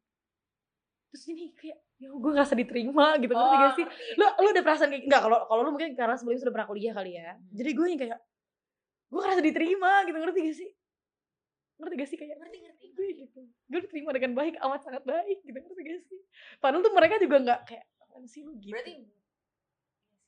[1.10, 3.84] Terus ini kayak ya gue ngerasa diterima gitu ngerti gak sih?
[3.84, 6.68] Oh, lu lu ada perasaan kayak enggak kalau kalau lu mungkin karena sebelumnya sudah pernah
[6.70, 7.44] kuliah kali ya Hmm.
[7.52, 8.18] jadi gue yang kayak
[9.10, 10.70] gue ngerasa diterima gitu ngerti gak sih?
[11.76, 15.38] Ngerti gak sih kayak ngerti ngerti gue gitu gue diterima dengan baik amat sangat baik
[15.42, 16.20] gitu ngerti gak sih?
[16.62, 18.54] Padahal tuh mereka juga nggak kayak apaan sih lu?
[18.56, 18.70] Gitu.
[18.72, 19.04] Berarti iya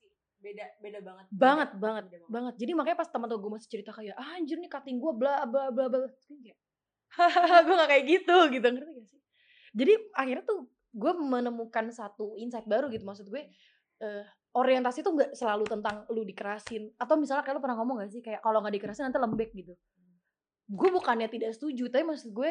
[0.02, 1.24] sih, beda beda banget.
[1.30, 1.40] Beda.
[1.40, 2.54] banget banget Beda banget.
[2.58, 5.70] jadi makanya pas teman gue masih cerita kayak ah, anjir nih cutting gue bla bla
[5.72, 6.10] bla bla
[6.42, 6.58] kayak
[7.66, 8.66] gue gak kayak gitu gitu.
[8.66, 9.20] Ngerti gak sih?
[9.72, 13.48] Jadi akhirnya tuh gue menemukan satu insight baru gitu maksud gue
[14.04, 16.92] eh, orientasi tuh nggak selalu tentang lu dikerasin.
[17.00, 19.74] Atau misalnya kayak lu pernah ngomong gak sih kayak kalau nggak dikerasin nanti lembek gitu.
[20.68, 22.50] Gue bukannya tidak setuju tapi maksud gue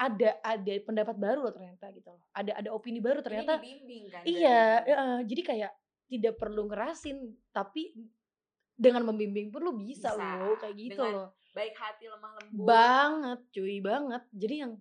[0.00, 2.24] ada ada pendapat baru loh ternyata gitu loh.
[2.32, 5.72] Ada ada opini baru ternyata kan Iya, heeh, jadi kayak
[6.10, 7.94] tidak perlu ngerasin, tapi
[8.74, 11.28] dengan membimbing pun lu bisa, Bisa, loh, kayak gitu dengan loh.
[11.50, 14.22] Baik hati lemah lembut Banget, cuy, banget.
[14.30, 14.72] Jadi yang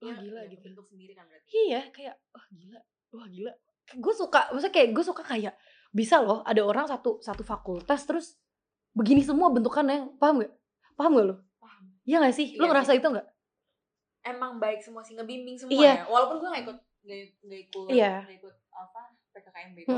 [0.00, 0.62] wah Iya, gila iya, gitu.
[0.64, 2.80] bentuk sendiri kan berarti Iya, kayak wah gila,
[3.12, 3.52] wah gila.
[3.90, 5.54] Gue suka, maksudnya kayak gue suka kayak
[5.90, 8.38] bisa loh ada orang satu satu fakultas terus
[8.94, 10.52] begini semua bentukannya, paham gak?
[10.94, 11.36] Paham gak lo?
[11.58, 12.54] paham Iya gak sih?
[12.54, 13.26] Iya ngerasa itu gak?
[14.20, 15.92] emang baik semua sih ngebimbing semua Iya.
[15.96, 16.78] ya walaupun gue gak ikut
[17.08, 18.14] gak, gak ikut Iya.
[18.28, 19.00] gak ikut apa
[19.32, 19.96] PKKMB itu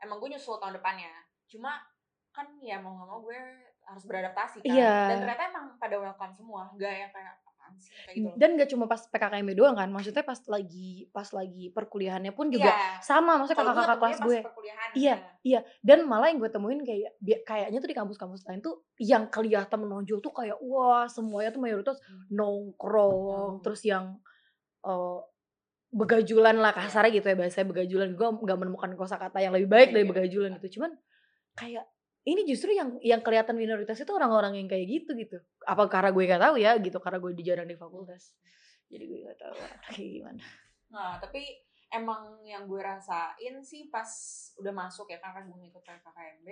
[0.00, 1.12] emang gue nyusul tahun depannya
[1.44, 1.84] cuma
[2.32, 3.36] kan ya mau gak mau gue
[3.86, 4.94] harus beradaptasi kan Iya.
[5.10, 7.34] dan ternyata emang pada welcome semua gak yang kayak
[7.72, 8.36] sih kayak gitu.
[8.36, 12.68] Dan gak cuma pas PKKMB doang kan, maksudnya pas lagi pas lagi perkuliahannya pun juga
[12.68, 13.00] Iya.
[13.00, 14.38] sama, maksudnya kakak-kakak kelas gue.
[14.44, 14.44] Iya.
[14.92, 15.16] ya.
[15.40, 17.16] Iya, dan malah yang gue temuin kayak
[17.48, 21.96] kayaknya tuh di kampus-kampus lain tuh yang kelihatan menonjol tuh kayak wah semuanya tuh mayoritas
[22.28, 23.62] nongkrong, Hmm.
[23.64, 24.20] terus yang
[24.82, 25.18] eh,
[25.92, 28.08] begajulan lah kasarnya gitu ya bahasanya begajulan.
[28.12, 30.10] Gue nggak menemukan kosakata yang lebih baik Iya, dari iya.
[30.12, 30.68] begajulan gitu.
[30.80, 30.92] Cuman
[31.54, 31.84] kayak
[32.22, 35.38] ini justru yang yang kelihatan minoritas itu orang-orang yang kayak gitu gitu.
[35.66, 38.38] Apa karena gue gak tahu ya gitu karena gue di jarang di fakultas.
[38.86, 39.56] Jadi gue gak tahu
[39.90, 40.42] kayak gimana.
[40.94, 41.42] Nah, tapi
[41.90, 44.06] emang yang gue rasain sih pas
[44.62, 46.48] udah masuk ya karena gue ngikut PKKMB,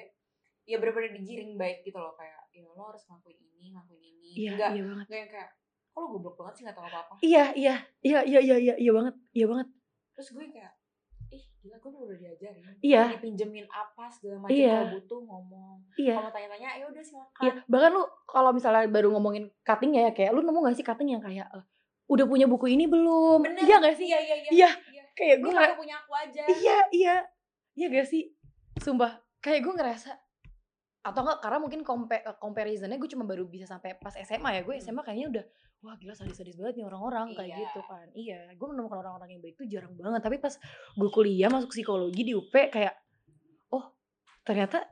[0.67, 4.31] ya bener-bener digiring baik gitu loh kayak ya lo harus ngelakuin ini, ngelakuin ini.
[4.35, 5.07] Iya, Enggak, iya banget.
[5.07, 5.51] enggak yang kayak
[5.91, 7.15] kok lo goblok banget sih gak tau apa-apa.
[7.23, 9.69] Iya, iya, iya, iya, iya, iya, iya banget, iya banget.
[10.19, 10.73] Terus gue kayak
[11.31, 12.63] ih gila gue udah diajarin.
[12.81, 13.03] Iya.
[13.05, 14.75] Gue Dipinjemin apa segala macam Iya.
[14.77, 15.77] kalau butuh ngomong.
[15.95, 16.15] Iya.
[16.17, 17.41] Kalau tanya-tanya ya udah silakan.
[17.41, 21.09] Iya, bahkan lu kalau misalnya baru ngomongin cutting ya kayak lu nemu gak sih cutting
[21.11, 21.65] yang kayak eh,
[22.07, 23.41] udah punya buku ini belum?
[23.41, 23.63] Bener.
[23.63, 24.07] Iya gak sih?
[24.07, 24.51] Iya, iya, iya.
[24.51, 24.71] Iya.
[24.91, 25.03] iya.
[25.13, 26.43] Kayak Gue nggak punya aku aja.
[26.49, 27.17] iya, iya.
[27.73, 28.23] Iya gak sih?
[28.77, 30.13] Sumpah, kayak gue ngerasa
[31.01, 34.63] atau enggak karena mungkin compa- eh, comparisonnya gue cuma baru bisa sampai pas SMA ya
[34.63, 34.83] gue Hmm.
[34.83, 35.45] SMA kayaknya udah
[35.81, 37.61] wah gila sadis-sadis banget nih orang-orang kayak Iya.
[37.67, 40.55] gitu kan iya gue menemukan orang-orang yang baik itu jarang banget tapi pas
[40.93, 42.95] gue kuliah masuk psikologi di UP kayak
[43.71, 43.89] oh
[44.43, 44.85] ternyata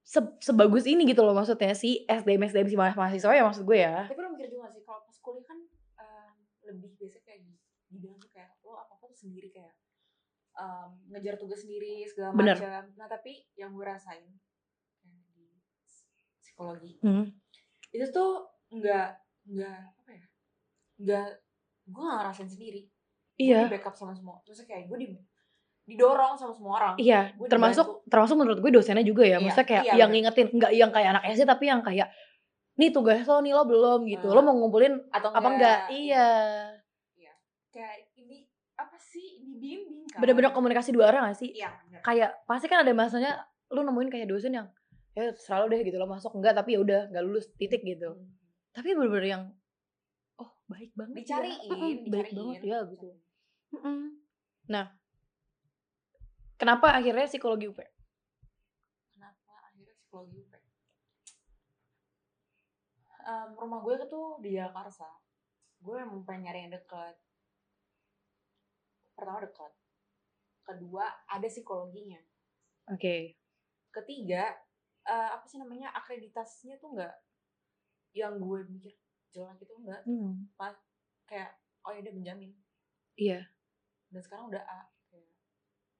[0.00, 3.78] se- sebagus ini gitu loh maksudnya si SDM SDM si ma- mahasiswa ya maksud gue
[3.78, 5.58] ya Tapi lo mikir juga sih kalau pas kuliah kan
[5.98, 6.32] em,
[6.64, 7.52] lebih biasa kayak di
[7.88, 9.74] dibilang tuh kayak lo apa apa tuh sendiri kayak
[10.54, 12.94] em, ngejar tugas sendiri segala macam.
[12.94, 14.22] Nah tapi yang gue rasain
[15.34, 15.50] di
[16.38, 17.26] psikologi Hmm.
[17.90, 19.08] itu tuh nggak
[19.48, 20.24] nggak apa ya
[20.98, 21.26] nggak
[21.86, 22.82] gue nggak ngerasain sendiri.
[22.84, 22.94] Gue
[23.40, 24.42] Iya, di backup sama semua.
[24.42, 25.08] Terus kayak gue di
[25.86, 26.94] didorong sama semua orang.
[26.96, 27.32] iya.
[27.32, 28.10] Gue Termasuk dibantu.
[28.10, 29.30] termasuk menurut gue dosennya juga ya.
[29.32, 30.16] Iya, Maksudnya kayak iya, yang bener.
[30.28, 32.08] ngingetin, nggak yang kayak anak SD tapi yang kayak
[32.74, 34.26] nih tugas lo nih lo belum gitu.
[34.26, 34.44] Lo Ah.
[34.44, 35.78] mau ngumpulin atau apa enggak?
[35.88, 36.28] Iya.
[37.68, 40.18] Kayak ini apa sih dibimbing kan?
[40.18, 41.52] Bener-bener komunikasi dua arah gak sih?
[41.52, 41.68] Iya.
[41.80, 42.00] bener.
[42.00, 43.32] Kayak pasti kan ada masanya
[43.68, 44.66] lu nemuin kayak dosen yang
[45.12, 48.12] ya selalu deh gitu lo masuk enggak tapi ya udah nggak lulus titik gitu.
[48.12, 48.37] Hmm.
[48.78, 49.42] Tapi bener-bener yang
[50.38, 51.42] oh baik banget ya.
[51.42, 52.36] Dicariin, baik dicariin.
[52.38, 53.08] banget ya gitu.
[54.70, 54.86] Nah,
[56.54, 57.82] kenapa akhirnya psikologi UP?
[59.18, 60.54] kenapa akhirnya psikologi UP
[63.28, 65.20] Em, rumah gue tuh di Jakarta
[65.84, 67.14] gue emang pengen nyari yang deket
[69.12, 69.72] pertama deket
[70.64, 72.24] kedua ada psikologinya
[72.88, 73.36] Oke.
[73.92, 74.56] ketiga
[75.04, 77.16] eh, apa sih namanya akreditasinya tuh enggak
[78.12, 78.92] yang gue mikir
[79.30, 80.00] jelek itu enggak.
[80.04, 80.48] Hmm.
[81.24, 81.52] kayak
[81.84, 82.50] oh ya udah menjamin.
[83.14, 83.44] Iya.
[84.08, 85.28] dan sekarang udah A Kayak,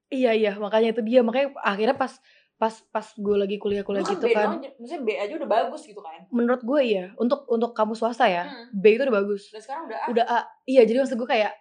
[0.09, 1.21] Iya iya makanya itu dia.
[1.21, 2.17] Makanya akhirnya pas
[2.57, 5.83] pas pas gue lagi kuliah-kuliah lu gitu B kan doang, maksudnya B aja udah bagus
[5.85, 6.25] gitu kan?
[6.33, 7.13] Menurut gue iya.
[7.15, 8.73] Untuk untuk kamu swasta ya Hmm.
[8.75, 9.53] B itu udah bagus.
[9.53, 10.07] Dan sekarang udah A.
[10.09, 10.41] Udah A.
[10.65, 11.53] Iya jadi maksud gue kayak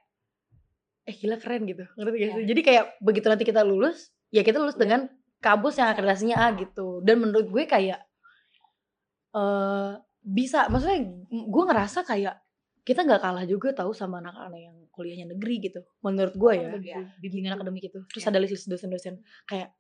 [1.04, 1.84] eh gila keren gitu.
[1.96, 2.34] Ngerti gak Iya.
[2.34, 4.84] sih jadi kayak begitu nanti kita lulus ya kita lulus Udah.
[4.88, 5.02] dengan
[5.38, 7.04] kampus yang akreditasinya A gitu.
[7.04, 8.00] Dan menurut gue kayak
[9.36, 9.92] eh
[10.28, 12.36] bisa maksudnya gue ngerasa kayak
[12.84, 16.84] kita nggak kalah juga tahu sama anak-anak yang kuliahnya negeri gitu menurut gue ya menurut
[16.84, 17.06] gue.
[17.22, 18.30] bimbingan akademik itu terus Iya.
[18.30, 19.72] ada list dosen-dosen kayak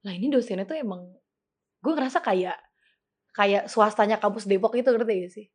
[0.00, 1.08] lah ini dosennya tuh emang
[1.78, 2.56] gue ngerasa kayak
[3.30, 5.46] kayak swastanya kampus Depok itu ngerti gak sih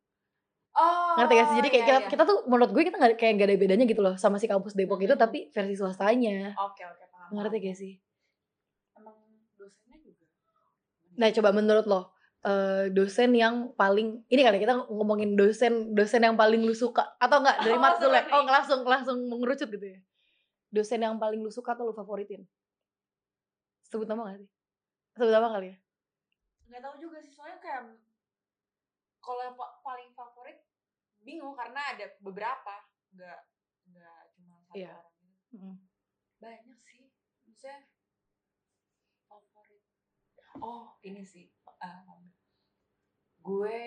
[0.74, 2.10] Oh, ngerti gak sih jadi kayak iya, kita, iya.
[2.10, 4.74] kita tuh menurut gue kita nggak kayak gak ada bedanya gitu loh sama si kampus
[4.74, 5.20] Depok itu Mhm.
[5.20, 7.30] tapi versi swastanya Oke oke paham.
[7.32, 7.92] ngerti gak sih
[8.94, 9.14] Emang
[9.54, 10.24] dosennya juga.
[11.12, 12.13] nah coba menurut lo
[12.44, 17.40] eh, dosen yang paling ini kali kita ngomongin dosen dosen yang paling lu suka atau
[17.40, 18.22] enggak dari Oh, matkul ya.
[18.30, 20.00] oh langsung langsung mengerucut gitu ya.
[20.68, 22.44] Dosen yang paling lu suka atau lu favoritin?
[23.86, 24.50] Sebut nama gak sih?
[25.14, 25.76] Sebut nama kali ya.
[26.66, 27.82] Nggak tahu juga sih soalnya kayak
[29.20, 30.58] kalau yang pa- paling favorit
[31.22, 32.74] bingung karena ada beberapa
[33.14, 33.40] nggak
[33.86, 34.90] nggak cuma satu Iya.
[34.90, 35.70] orang gitu.
[36.36, 37.08] banyak sih
[37.46, 37.78] maksudnya
[39.24, 39.80] favorit.
[40.58, 41.46] Oh ini sih
[41.80, 42.33] um,
[43.44, 43.78] gue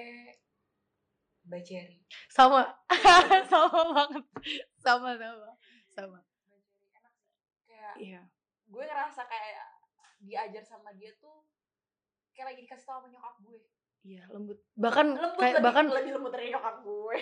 [1.47, 1.97] Mbak Cherry.
[2.29, 2.67] Sama.
[3.51, 3.79] Sama.
[3.97, 4.25] Banget.
[4.77, 5.49] Sama sama.
[5.95, 6.19] Sama.
[7.65, 8.21] Kayak iya.
[8.67, 9.67] gue ngerasa kayak
[10.19, 11.45] diajar sama dia tuh
[12.35, 13.59] kayak lagi dikasih tau sama nyokap gue.
[14.05, 14.59] Iya lembut.
[14.75, 17.17] Bahkan lembut kayak lebih, bahkan lebih lembut dari nyokap gue.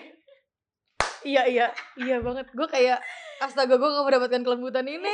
[1.25, 1.67] Iya iya.
[2.01, 2.49] Iya banget.
[2.51, 2.99] Gue kayak
[3.39, 5.05] astaga gue gak mendapatkan kelembutan ini.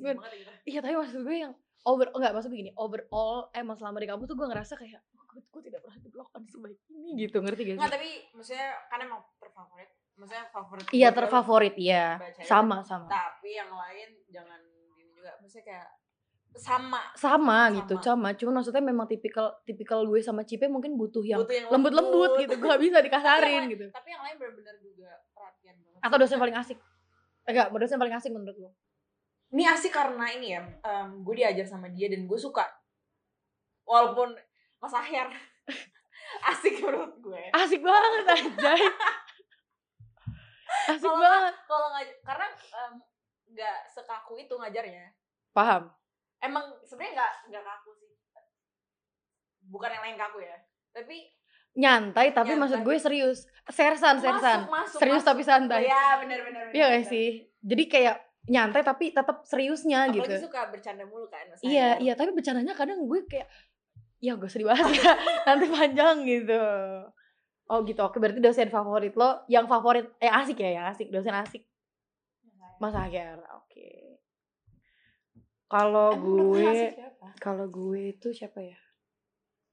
[0.00, 0.52] Gue- gitu.
[0.64, 1.52] Iya tapi maksud gue yang
[1.86, 5.00] over oh, enggak maksud begini overall emang selama di kampus tuh gue ngerasa kayak
[5.40, 7.94] gue, tidak pernah diperlakukan sebaik ini gitu ngerti gak Nggak, sih?
[7.94, 9.90] tapi maksudnya kan emang terfavorit.
[10.14, 10.84] Maksudnya favorit.
[10.90, 12.42] Iya terfavorit iya itu.
[12.42, 14.58] sama sama Tapi yang lain jangan
[14.90, 15.30] gini juga.
[15.38, 15.88] Maksudnya kayak
[16.50, 17.00] sama.
[17.14, 18.34] sama gitu Sama.
[18.34, 22.56] cuman maksudnya memang tipikal tipikal gue sama Cipe mungkin butuh yang Butuh yang lembut-lembut gitu
[22.56, 26.00] gue gak bisa dikasarin lain- gitu Tapi yang lain benar-benar juga perhatian banget.
[26.02, 26.78] atau dosen paling asik
[27.44, 28.70] enggak dosen paling asik menurut lo
[29.48, 30.60] Ini asik karena ini ya.
[30.82, 32.64] em, gue diajar sama dia dan gue suka.
[33.84, 34.36] Walaupun
[34.78, 35.28] Mas Ahyar
[36.50, 37.42] asik menurut gue.
[37.52, 38.80] asik banget anjay
[40.88, 42.46] asik Kalau banget Kalau ngaj karena
[43.48, 45.06] nggak sekaku itu ngajarnya.
[45.50, 45.88] paham
[46.38, 48.12] emang sebenarnya nggak nggak kaku sih
[49.64, 50.56] bukan yang lain kaku ya
[50.90, 51.16] tapi
[51.74, 52.62] nyantai tapi Nyantai.
[52.62, 55.28] maksud gue serius sersan sersan masuk masuk serius masuk.
[55.28, 57.28] tapi santai iya benar benar Iya gak sih?
[57.58, 60.46] Jadi kayak nyantai tapi tetap seriusnya apalagi gitu.
[60.46, 63.44] suka bercanda mulu kan Iya, iya, tapi bercandanya kadang gue kayak
[64.18, 65.12] ya gak usah dibahas ya,
[65.46, 66.62] nanti panjang gitu.
[67.68, 71.36] Oh gitu, oke berarti dosen favorit lo, yang favorit, eh asik ya, yang asik, dosen
[71.36, 71.68] asik,
[72.78, 73.90] Mas Akhir, oke.
[75.68, 76.80] Kalau Emang menurut lu gue,
[77.42, 78.78] kalau gue itu siapa ya?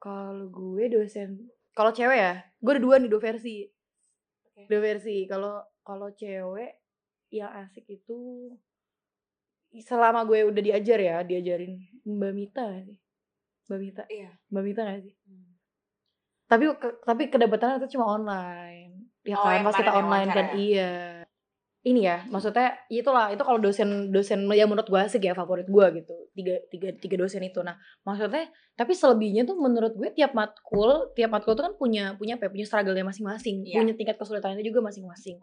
[0.01, 3.63] Kalau gue dosen, kalau cewek ya, gue ada dua nih, dua versi.
[4.67, 5.23] Dua versi.
[5.29, 6.81] Kalau kalau cewek
[7.31, 8.51] yang asik itu
[9.79, 12.97] selama gue udah diajar ya, diajarin Mbak Mita sih?
[13.65, 15.13] Mbak Mita, iya Mbak Mita gak sih?
[15.25, 15.45] Hmm.
[16.45, 19.09] Tapi ke- tapi kedapetannya itu cuma online.
[19.25, 20.55] Ya Oh, kan, pas kita online kan ya?
[20.55, 20.91] iya.
[21.81, 25.85] Ini ya, maksudnya itulah itu kalau dosen dosen yang menurut gue asik ya favorit gue
[26.01, 26.13] gitu.
[26.33, 27.61] Tiga tiga tiga dosen itu.
[27.61, 32.37] Nah, maksudnya tapi selebihnya tuh menurut gue tiap matkul, tiap matkul tuh kan punya punya
[32.37, 33.81] apa ya, punya struggle-nya masing-masing, Iya.
[33.81, 35.37] punya tingkat kesulitannya juga masing-masing.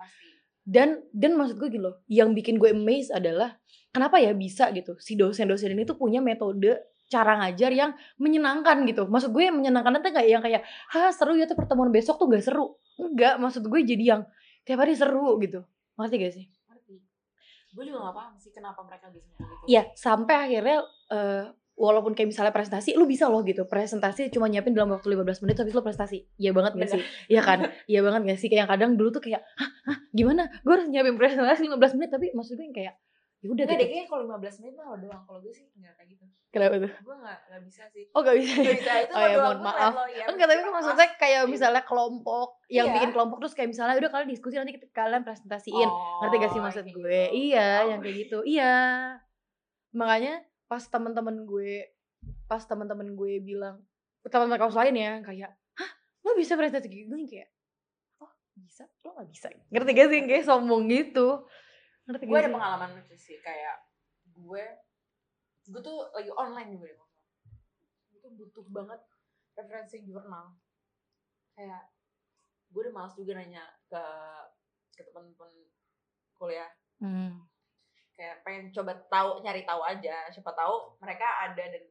[0.62, 3.58] Dan dan maksud gue gitu loh, yang bikin gue amazed adalah
[3.90, 6.74] kenapa ya bisa gitu si dosen-dosen ini tuh punya metode
[7.12, 9.04] cara ngajar yang menyenangkan gitu.
[9.04, 12.32] Maksud gue yang menyenangkan itu kayak yang kayak, "Hah, seru ya tuh pertemuan besok tuh
[12.32, 14.22] gak seru." Enggak, maksud gue jadi yang
[14.64, 15.60] tiap hari seru gitu.
[16.00, 16.44] Ngerti gak sih?
[16.48, 17.04] ngerti
[17.72, 22.28] gue juga gak paham sih kenapa mereka bisa gitu Iya, sampai akhirnya eh, walaupun kayak
[22.28, 23.64] misalnya presentasi, lu bisa loh gitu.
[23.64, 26.28] Presentasi cuma nyiapin dalam waktu 15 menit habis lu prestasi.
[26.36, 27.02] Iya banget gak sih?
[27.32, 27.58] Iya kan?
[27.88, 28.48] Iya banget gak sih?
[28.52, 30.52] Kayak yang kadang dulu tuh kayak, "Hah, hah gimana?
[30.62, 32.94] Gue harus nyiapin presentasi 15 menit tapi maksud gue yang kayak
[33.42, 33.90] ya udah Enggak deh, gitu.
[33.90, 35.22] kayaknya kalau 15 menit mah lo doang.
[35.22, 36.24] Kalau gue sih enggak kayak gitu.
[36.48, 36.90] Kenapa tuh?
[36.96, 38.04] Gue enggak enggak bisa sih.
[38.08, 38.54] Oh gak bisa.
[38.54, 39.92] Gak bisa, itu Oh ya, mohon maaf.
[39.92, 42.94] lo, iya, Enggak, tapi kan maksudnya kayak misalnya kelompok yang Iya.
[42.94, 45.90] bikin kelompok terus kayak misalnya udah kalian diskusi nanti kita- kalian presentasiin.
[46.22, 46.94] Ngerti gak sih Oh, maksud gue?
[46.94, 47.08] gitu.
[47.50, 47.88] Iya, Oh.
[47.88, 48.38] yang kayak gitu.
[48.44, 48.74] Iya.
[49.92, 50.34] Makanya
[50.66, 51.72] pas temen-temen gue
[52.46, 53.82] pas temen-temen gue bilang
[54.22, 55.90] teman-teman kampus lain ya kayak, "Hah,
[56.22, 57.50] lo bisa presentasi gini?" Kayak,
[58.18, 58.86] "Oh, bisa?
[59.02, 60.20] Lo gak bisa?" Ngerti gak sih?
[60.22, 61.42] Kayak sombong gitu.
[62.02, 62.54] Ngerti gue ada sih?
[62.54, 63.76] pengalaman lucu sih kayak
[64.32, 64.64] gue
[65.62, 66.98] gue tuh lagi online juga deh
[68.10, 69.00] gue tuh butuh banget
[69.54, 70.58] referensi jurnal
[71.52, 71.82] kayak
[72.68, 74.02] gue udah males juga nanya ke
[74.92, 75.52] ke teman-teman
[76.34, 77.34] kuliah Hmm.
[78.14, 81.82] kayak pengen coba tahu nyari tahu aja siapa tahu mereka ada dan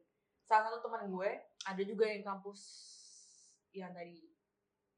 [0.42, 1.30] salah satu teman gue
[1.62, 2.60] ada juga yang kampus
[3.70, 4.24] yang tadi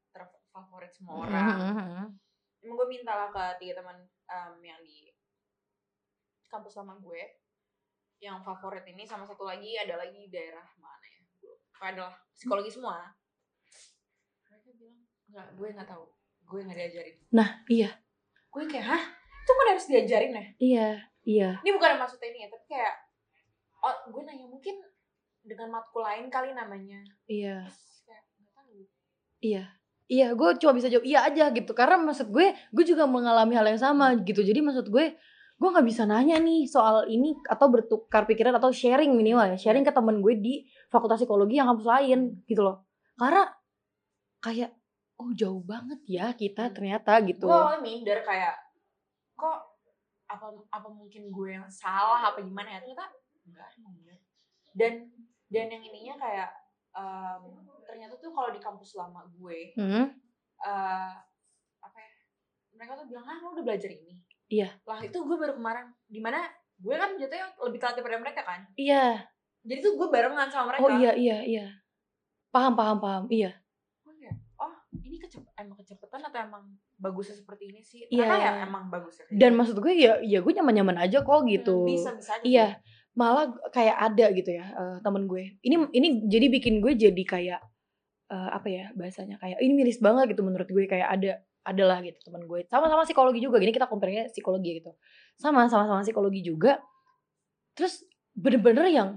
[0.09, 2.03] terfavorit semua orang Mhm.
[2.65, 3.93] Emang gue minta lah ke tiga teman
[4.25, 5.13] em, yang di
[6.49, 7.21] kampus lama gue.
[8.17, 11.21] Yang favorit ini sama satu lagi ada lagi daerah mana ya?
[11.37, 13.13] Gue adalah psikologi semua.
[14.49, 14.97] Mereka bilang
[15.29, 16.05] nggak gue nggak tahu.
[16.49, 17.15] Gue nggak diajarin.
[17.29, 17.89] Nah, iya.
[18.49, 19.03] gue kayak hah?
[19.45, 20.45] Itu kan harus diajarin ya?
[20.57, 20.89] Iya,
[21.27, 21.49] iya.
[21.61, 22.95] ini bukan maksudnya ini ya tapi kayak
[23.83, 24.81] oh gue nanya mungkin
[25.45, 27.03] dengan matkul lain kali namanya.
[27.29, 27.69] Iya.
[28.07, 28.23] Kayak
[29.45, 29.63] Iya.
[30.05, 31.71] Iya, gue cuma bisa jawab iya aja gitu.
[31.73, 34.45] Karena maksud gue, gue juga mengalami hal yang sama gitu.
[34.45, 35.17] Jadi maksud gue,
[35.57, 39.57] gue nggak bisa nanya nih soal ini atau bertukar pikiran atau sharing minimal ya.
[39.57, 40.53] Sharing ke temen gue di
[40.93, 42.85] fakultas psikologi yang kampus lain gitu loh.
[43.17, 43.49] Karena
[44.45, 44.69] kayak,
[45.17, 47.47] oh jauh banget ya kita ternyata gitu.
[47.47, 48.51] gue awalnya minder kayak
[49.39, 49.79] kok
[50.27, 53.07] apa apa mungkin gue yang salah apa gimana ya ternyata
[53.47, 53.69] enggak
[54.75, 54.93] dan
[55.47, 56.49] dan yang ininya kayak
[56.97, 57.43] em,
[57.95, 60.11] ternyata tuh kalau di kampus lama gue Hmm,
[60.59, 61.11] eh
[61.79, 62.11] apa ya
[62.73, 64.67] mereka tuh bilang ah lo udah belajar ini Iya.
[64.83, 66.43] lah itu gue baru kemarin di mana
[66.75, 69.23] gue kan jatuhnya lebih telat daripada mereka kan iya.
[69.63, 71.65] jadi tuh gue barengan sama mereka Oh iya, iya, iya.
[72.51, 73.23] Paham, paham, paham.
[73.27, 73.55] Iya.
[74.03, 76.63] gue kayak oh ini kecep emang kecepetan atau emang
[76.95, 78.27] bagusnya seperti ini sih Iya.
[78.27, 79.57] ya emang bagusnya kayak Dan gitu.
[79.57, 81.75] maksud gue ya, ya gue nyaman-nyaman aja kok gitu.
[81.81, 82.67] Hmm, bisa bisa aja Iya,
[83.15, 85.57] malah kayak ada gitu ya eh, temen gue.
[85.59, 87.61] Ini ini jadi bikin gue jadi kayak
[88.31, 91.31] eh, apa ya bahasanya kayak ini miris banget gitu menurut gue kayak ada
[91.65, 92.69] adalah gitu temen gue.
[92.69, 93.57] Sama-sama psikologi juga.
[93.57, 94.93] Gini kita compare psikologi gitu.
[95.33, 96.77] Sama sama-sama psikologi juga.
[97.73, 98.05] Terus
[98.37, 99.09] bener-bener yang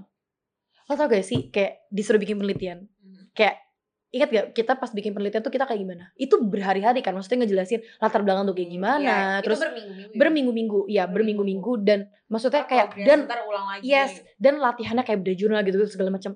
[0.89, 2.89] lo tau gak sih kayak disuruh bikin penelitian.
[3.05, 3.29] Mhm.
[3.37, 3.61] Kayak
[4.09, 6.09] ingat gak kita pas bikin penelitian tuh kita kayak gimana?
[6.17, 9.05] Itu berhari-hari kan maksudnya ngejelasin latar belakang tuh kayak gimana.
[9.05, 10.17] Iya, itu terus berminggu-minggu ya?
[10.17, 14.25] berminggu-minggu, ya berminggu-minggu dan maksudnya kayak dan ulang lagi Yes, gitu.
[14.41, 16.33] dan latihannya kayak beda jurnal gitu, gitu segala macam.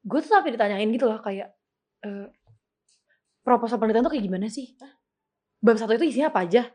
[0.00, 1.48] Gue tuh sampai ditanyain gitu loh kayak
[2.04, 2.28] eh,
[3.44, 4.72] proposal penelitian tuh kayak gimana sih?
[5.60, 6.68] Bab satu itu isinya apa aja?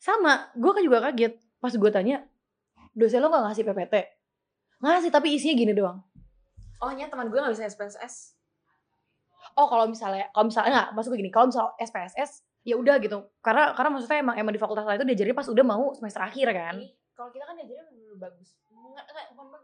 [0.00, 2.24] Sama, gue kan juga kaget pas gue tanya,
[2.92, 3.94] dosen lo gak ngasih PPT?
[4.84, 6.00] Ngasih tapi isinya gini doang.
[6.84, 8.36] oh nyet teman gue gak bisa SPSS
[9.54, 13.28] Oh kalau misalnya, kalau misalnya nggak, maksud gue gini, kalau misal SPSS ya udah gitu,
[13.44, 16.48] karena karena maksudnya emang emang di fakultas lain itu diajarin pas udah mau semester akhir
[16.50, 16.74] kan.
[17.14, 17.86] Kalau kita kan diajarin
[18.18, 19.63] bagus Enggak, enggak, bukan bagus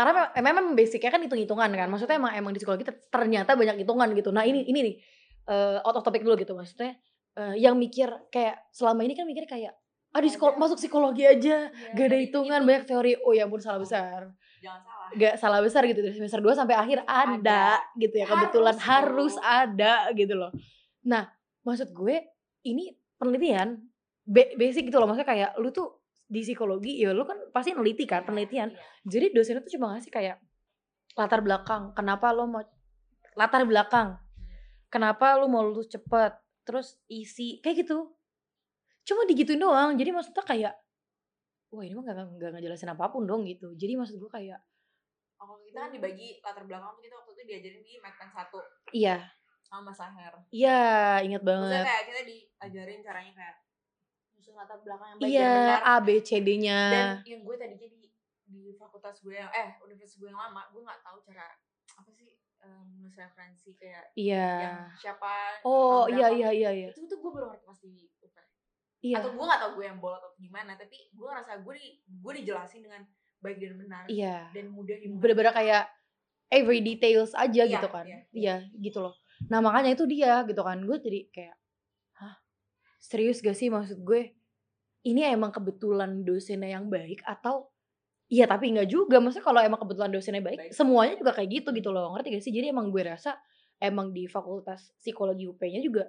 [0.00, 1.86] karena memang, memang basicnya kan hitung-hitungan kan.
[1.86, 4.32] Maksudnya emang emang di psikologi ter- ternyata banyak hitungan gitu.
[4.32, 4.94] Nah ini ini nih
[5.46, 6.96] eh, out of topic dulu gitu maksudnya.
[7.36, 9.76] Eh, yang mikir kayak selama ini kan mikir kayak
[10.10, 10.58] ah di Ada.
[10.58, 11.68] masuk psikologi aja.
[11.70, 14.32] Ya, gak ada hitungan itu banyak teori oh ya ampun salah besar.
[14.58, 15.08] jangan salah.
[15.14, 16.00] Gak salah besar gitu.
[16.02, 18.26] Dari semester 2 sampai akhir ada, gitu ya.
[18.26, 19.44] Kebetulan Harus harus dong.
[19.44, 20.50] ada gitu loh.
[21.04, 21.30] Nah
[21.62, 22.16] maksud gue
[22.64, 23.78] ini penelitian
[24.26, 25.06] ba- basic gitu loh.
[25.06, 25.99] Maksudnya kayak lu tuh
[26.30, 28.68] di psikologi ya lu kan pasti neliti kan Iya, penelitian.
[28.70, 28.78] iya.
[29.02, 30.38] jadi dosennya tuh cuma ngasih kayak
[31.18, 32.62] latar belakang kenapa lo mau
[33.34, 34.14] latar belakang
[34.86, 38.14] kenapa lo mau lulus cepet terus isi kayak gitu.
[39.02, 40.74] Cuma digituin doang jadi maksudnya kayak
[41.68, 43.74] wah ini mah gak, gak ngejelasin apa pun dong gitu.
[43.74, 44.62] Jadi maksud gue kayak
[45.40, 48.60] Oh, kita kan dibagi latar belakang tuh kita waktu itu diajarin di Medpen 1
[48.92, 49.16] iya.
[49.64, 51.84] Sama Mas Aher iya ingat Maksudnya banget.
[51.88, 53.56] kayak kita diajarin caranya kayak
[54.40, 55.80] nyusun latar belakang yang baik dan iya benar.
[55.84, 58.00] A B C D nya dan yang gue tadinya di
[58.48, 61.44] di fakultas gue yang eh universitas gue yang lama gue nggak tahu cara
[62.00, 64.48] apa sih eh, menulis referensi kayak iya.
[64.64, 66.88] yang siapa oh iya iya iya iya.
[66.88, 68.34] Itu tuh gue baru ngerti pas di UP
[69.04, 69.16] iya.
[69.20, 72.32] Atau gue nggak tahu gue yang bolot atau gimana tapi gue ngerasa gue di gue
[72.40, 73.04] dijelasin dengan
[73.44, 74.48] baik dan benar iya.
[74.56, 75.84] dan mudah bener-bener kayak
[76.50, 78.04] every details aja Iya, gitu kan.
[78.04, 79.14] iya, iya gitu loh.
[79.48, 80.82] Nah makanya itu dia gitu kan.
[80.82, 81.56] Gue jadi kayak
[83.00, 84.36] serius gak sih maksud gue?
[85.00, 87.72] Ini emang kebetulan dosennya yang baik atau
[88.28, 89.16] iya tapi nggak juga.
[89.18, 90.72] Maksudnya kalau emang kebetulan dosennya baik, Baik.
[90.76, 92.12] semuanya juga kayak gitu gitu loh.
[92.14, 92.52] Ngerti gak sih?
[92.52, 93.40] Jadi emang gue rasa
[93.80, 96.04] emang di fakultas psikologi UP-nya juga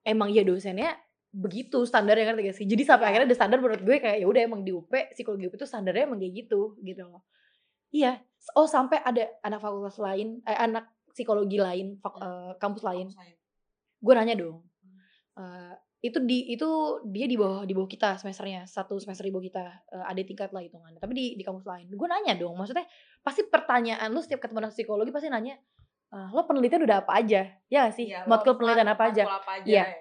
[0.00, 0.96] emang ya dosennya
[1.30, 2.66] begitu standarnya ngerti gak sih?
[2.66, 3.10] Jadi sampai Iya.
[3.12, 6.08] akhirnya ada standar menurut gue kayak ya udah emang di UP psikologi UP itu standarnya
[6.08, 7.22] emang kayak gitu gitu loh.
[7.92, 8.24] Iya.
[8.56, 13.06] Oh sampai ada anak fakultas lain eh, anak psikologi lain fak- eh, kampus lain.
[13.12, 13.36] Kampus lain.
[14.00, 14.64] gue nanya dong
[15.40, 16.68] eh, itu di itu
[17.08, 19.64] dia di bawah di bawah kita semesternya satu semester di bawah kita.
[19.88, 21.88] Eh, ada tingkat lah hitungannya tapi di di kampus lain.
[21.92, 22.84] Gue nanya dong maksudnya
[23.20, 25.56] pasti pertanyaan lu setiap ketemu anak psikologi pasti nanya
[26.10, 27.46] "Eh, lo penelitian udah apa aja?
[27.70, 28.10] Ya gak sih?
[28.10, 29.22] Iya, matkul penelitian apa aja?
[29.30, 29.84] apa aja Iya.
[29.88, 29.96] ya.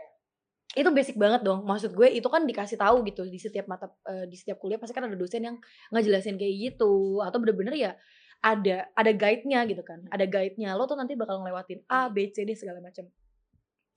[0.70, 1.66] itu basic banget dong.
[1.66, 4.93] Maksud gue itu kan dikasih tahu gitu di setiap mata eh, di setiap kuliah pasti
[4.93, 5.57] kan ada dosen yang
[5.89, 7.18] ngejelasin kayak gitu.
[7.26, 7.91] Atau bener-bener ya
[8.39, 10.05] ada ada guide-nya gitu kan.
[10.14, 13.09] Ada guide-nya lo tuh nanti bakal ngelewatin A B C D segala macam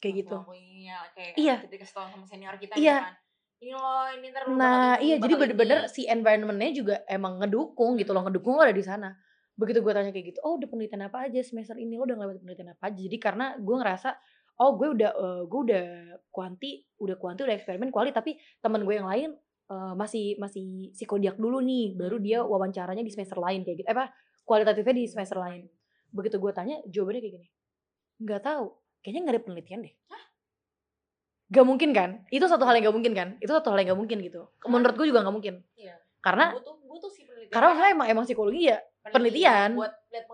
[0.02, 0.36] kayak gitu.
[0.42, 1.54] Aku ininya kayak Iya.
[1.62, 2.98] kita kasih tau sama senior kita Iya.
[2.98, 3.14] gitu kan.
[3.62, 7.94] Ini loh, ini ntar lu nah ini, iya jadi bener-bener si environment-nya juga emang ngedukung
[7.94, 9.14] gitu loh ngedukung lo ada di sana.
[9.54, 11.94] Begitu gue tanya kayak gitu oh udah penelitian apa aja semester ini?
[11.94, 12.98] Lo udah ngelewatin penelitian apa aja?
[12.98, 14.18] Jadi karena gue ngerasa
[14.58, 15.84] oh gue udah eh, gue udah
[16.34, 19.30] kuanti udah kuanti udah eksperimen kuali tapi teman gue yang lain
[19.70, 23.86] eh, masih masih psikodiak dulu nih baru dia wawancaranya di semester lain kayak gitu.
[23.86, 24.10] Eh, apa
[24.42, 25.70] kualitatifnya di semester lain.
[26.10, 27.48] Begitu gue tanya jawabannya kayak gini
[28.22, 28.66] nggak tahu
[29.02, 29.94] kayaknya nggak ada penelitian deh
[31.52, 34.00] Gak mungkin kan itu satu hal yang gak mungkin kan itu satu hal yang gak
[34.00, 36.00] mungkin gitu menurut gue juga gak mungkin Iya.
[36.24, 37.52] karena butuh butuh sih penelitian.
[37.52, 39.70] karena maksudnya emang emang psikologi ya penelitian.
[39.76, 40.24] buat lihat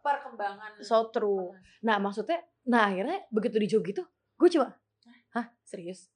[0.00, 0.70] perkembangan.
[0.80, 4.02] so true Nah maksudnya, nah akhirnya begitu dijawab gitu,
[4.34, 4.74] gue cuma,
[5.30, 6.10] hah serius?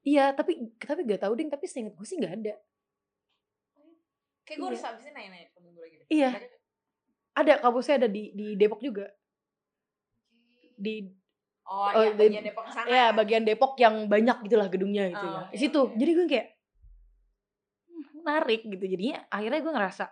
[0.00, 2.54] Iya, tapi tapi gak tahu ding, tapi seinget gue sih nggak ada.
[4.42, 4.72] Kayak gue Iya.
[4.72, 5.96] harus habisin nanya-nanya temen gue lagi.
[6.08, 6.30] Iya.
[6.32, 6.58] Ada-
[7.30, 9.06] Ada kampusnya ada di di Depok juga,
[10.80, 10.94] di
[11.62, 12.86] Oh, Oh, iya, di- bagian Depok sana.
[12.88, 15.42] ya bagian Depok yang banyak gitulah gedungnya gitu Oh, ya.
[15.48, 15.94] Di situ, oke.
[15.94, 16.46] jadi gue kayak
[17.86, 18.84] hmm, menarik gitu.
[18.84, 20.04] Jadinya akhirnya gue ngerasa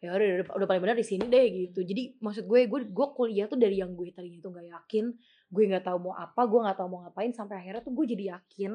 [0.00, 1.80] ya udah udah, udah paling benar di sini deh gitu.
[1.82, 5.04] Jadi maksud gue gue gue kuliah tuh dari yang gue tadinya tuh nggak yakin,
[5.46, 8.24] gue nggak tahu mau apa, gue nggak tahu mau ngapain sampai akhirnya tuh gue jadi
[8.32, 8.72] yakin,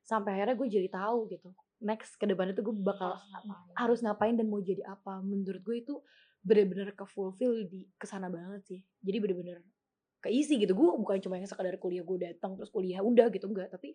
[0.00, 1.52] sampai akhirnya gue jadi tahu gitu.
[1.78, 3.74] Next ke depannya tuh gue bakal Harus ngapain.
[3.76, 5.20] harus ngapain dan mau jadi apa.
[5.20, 5.94] Menurut gue itu
[6.40, 8.80] bener-bener ke fulfill di ke sana banget sih.
[8.98, 9.60] Jadi bener-bener
[10.24, 10.72] keisi gitu.
[10.72, 13.94] Gue bukan cuma yang sekadar kuliah gue datang terus kuliah udah gitu enggak, tapi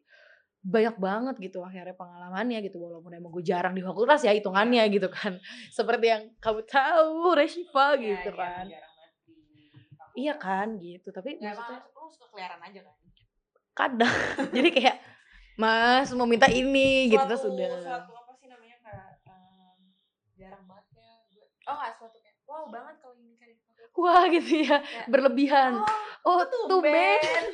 [0.60, 2.78] banyak banget gitu akhirnya pengalamannya gitu.
[2.78, 5.42] Walaupun emang gue jarang di fakultas ya hitungannya gitu kan.
[5.74, 8.66] Seperti yang kamu tahu Reshifa Iya, gitu iya, kan.
[10.14, 11.10] iya kan gitu.
[11.10, 12.96] Tapi Ya, maksudnya lu suka keliaran aja kan.
[13.72, 14.16] kadang.
[14.56, 14.96] Jadi kayak
[15.56, 17.18] mas mau minta ini gitu.
[17.18, 17.72] Suatu- terus udah.
[17.80, 19.80] Suatu apa sih namanya kayak em,
[20.36, 21.08] jarang banget ya.
[21.30, 23.29] Gue, oh nggak suatu kayak wow banget kalau ini.
[23.94, 24.78] Wah gitu ya.
[24.78, 25.72] Kayak, berlebihan.
[26.22, 27.20] Oh, oh tuh Ben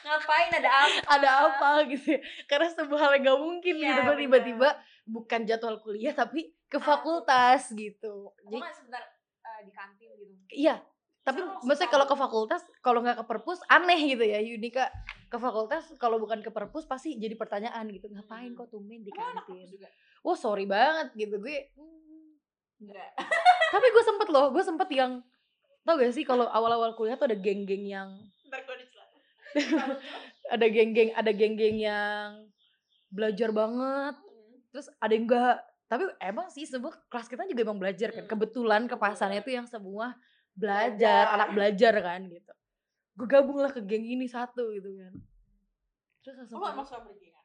[0.00, 0.98] Ngapain ada apa?
[1.08, 2.20] ada apa gitu ya.
[2.44, 4.00] karena sebuah hal yang gak mungkin Iya, gitu.
[4.02, 4.68] Kan tiba-tiba
[5.04, 8.30] bukan jadwal kuliah tapi ke Ah, fakultas gitu.
[8.42, 9.02] jadi sebentar
[9.40, 10.34] eh, di kantin gitu.
[10.50, 10.78] iya.
[11.20, 14.88] Tapi Terus maksudnya kalau ke fakultas kalau nggak ke perpus aneh gitu ya Yunika
[15.26, 18.08] ke fakultas kalau bukan ke perpus pasti jadi pertanyaan gitu.
[18.08, 18.56] Ngapain Hmm.
[18.56, 19.68] kok tumben di kantin?
[20.20, 21.36] oh sorry banget gitu.
[21.38, 22.40] Gue hmm,
[22.80, 23.10] Enggak.
[23.70, 25.20] tapi gue sempet loh gue sempet yang
[25.84, 28.10] tau gak sih kalau awal-awal kuliah tuh ada geng-geng yang
[30.54, 32.46] ada geng-geng ada geng-geng yang
[33.10, 34.14] belajar banget.
[34.70, 35.56] Terus ada yang enggak
[35.90, 38.22] tapi emang sih sebuah kelas kita juga emang belajar kan.
[38.22, 38.30] Hmm.
[38.30, 40.14] kebetulan kepasannya itu yang semua
[40.54, 41.34] belajar.
[41.34, 42.52] anak belajar kan gitu.
[43.18, 45.12] Gue gabung lah ke geng ini satu gitu kan.
[46.22, 47.40] Terus langsung emang suka berjingan?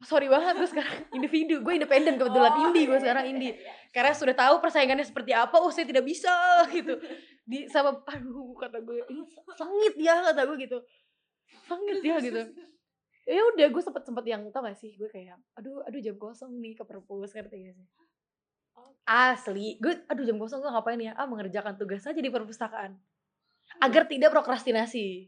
[0.00, 2.52] sorry banget gue sekarang individu gue independen kebetulan.
[2.56, 3.72] Oh, indie gue iya, sekarang iya, indie iya.
[3.92, 6.32] karena sudah tahu persaingannya seperti apa oh saya tidak bisa
[6.72, 6.96] gitu
[7.50, 9.26] di sama aduh kata gue ini
[9.58, 10.78] sengit ya kata gue gitu.
[11.66, 12.40] Sengit ya gitu.
[13.26, 16.62] Ya udah gue sempet sempet yang tau gak sih gue kayak aduh aduh jam kosong
[16.62, 17.86] nih ke perpus ngerti gak sih?
[19.02, 21.18] Asli gue aduh jam kosong gue ngapain ya?
[21.18, 22.94] Ah mengerjakan tugas saja di perpustakaan.
[23.82, 25.26] Agar tidak prokrastinasi.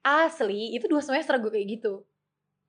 [0.00, 2.08] Asli itu dua semester gue kayak gitu.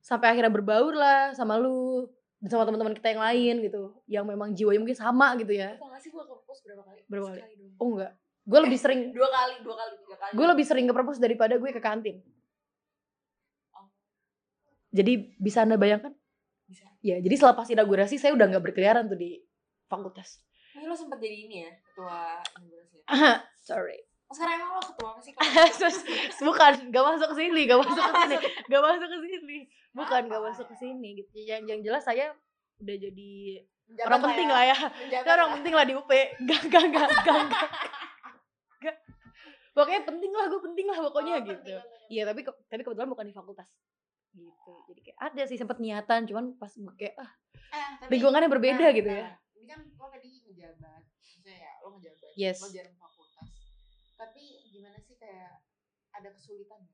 [0.03, 2.07] Sampai akhirnya berbaur lah sama lu
[2.47, 6.07] sama teman-teman kita yang lain gitu yang memang jiwanya mungkin sama gitu ya gak sih
[6.07, 6.99] gue ke perpus berapa kali?
[7.05, 7.75] Berapa kali?
[7.75, 8.13] Oh enggak
[8.49, 10.31] gue lebih sering Dua kali, dua kali, tiga kali.
[10.33, 12.23] gue lebih sering ke perpus daripada gue ke kantin
[13.69, 13.85] Oh.
[14.89, 16.15] jadi bisa anda bayangkan
[16.63, 16.87] Bisa.
[17.01, 19.37] ya jadi selepas inaugurasi saya udah nggak berkeliaran tuh di
[19.85, 20.39] fakultas
[20.71, 22.97] Ini lo sempet jadi ini ya, ketua inaugurasi.
[23.59, 25.33] sorry Oh, sekarang emang lo ketua apa sih?
[26.47, 28.35] bukan gak masuk ke sini gak masuk ke sini
[28.67, 29.57] gak masuk ke sini
[29.91, 32.31] bukan gak masuk ke sini gitu yang yang jelas saya
[32.77, 33.31] udah jadi
[33.99, 34.77] orang penting lah ya
[35.09, 37.69] Saya orang penting lah di UP gak gak gak gak gak
[38.79, 38.95] Gak.
[39.71, 41.73] pokoknya penting lah gue penting lah Oh, pokoknya gitu
[42.07, 43.65] iya tapi ke- tapi kebetulan bukan di fakultas
[44.29, 47.29] gitu jadi kayak ada sih sempet niatan cuman pas gue kayak ah
[48.07, 49.25] lingkungannya berbeda gitu ya.
[49.25, 52.57] Eh, Ini kan lo tadi ngejabat, maksudnya ya lo ngejabat, Yes.
[52.59, 52.95] lo jarang.
[54.19, 55.63] Tapi gimana sih kayak
[56.11, 56.93] ada kesulitan ya?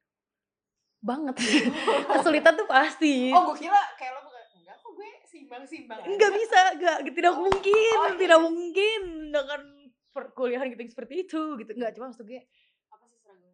[1.02, 1.36] banget.
[2.18, 3.30] Kesulitan tuh pasti.
[3.30, 6.08] Oh gue kira kayak lo bukan, enggak kok gue simbang-simbang aja.
[6.08, 8.18] nggak bisa nggak tidak mungkin Oh, iya.
[8.18, 9.62] tidak mungkin dengan
[10.10, 11.72] perkuliahan gitu seperti itu gitu.
[11.72, 12.42] Nggak cuma maksud gue
[12.88, 13.54] Apa sih struggle?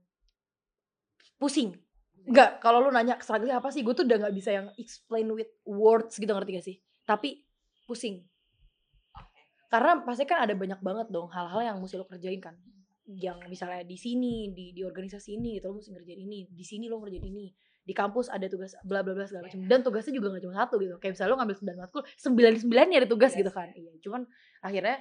[1.36, 1.70] pusing.
[2.22, 5.52] Nggak kalau lu nanya struggle apa sih gue tuh udah nggak bisa yang explain with
[5.64, 6.78] words gitu ngerti gak sih?
[7.04, 7.44] Tapi
[7.84, 8.24] pusing.
[9.68, 12.56] Karena pasti kan ada banyak banget dong hal-hal yang mesti lo kerjain kan
[13.18, 16.88] yang misalnya di sini di di organisasi ini gitu lo mesti ngerjain ini di sini
[16.88, 17.52] lo ngerjain ini
[17.82, 20.76] di kampus ada tugas bla bla bla segala macam dan tugasnya juga gak cuma satu
[20.78, 20.96] gitu.
[21.02, 23.40] Kayak misalnya lo ngambil sembilan matkul sembilan sembilannya ada tugas Yes.
[23.42, 23.68] gitu kan.
[23.74, 24.22] Iya cuman
[24.62, 24.98] akhirnya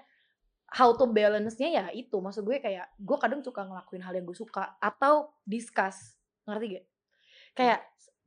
[0.70, 2.16] how to balance-nya ya itu.
[2.16, 6.16] Maksud gue kayak gue kadang suka ngelakuin hal yang gue suka atau discuss.
[6.48, 6.84] Ngerti gak
[7.54, 7.80] kayak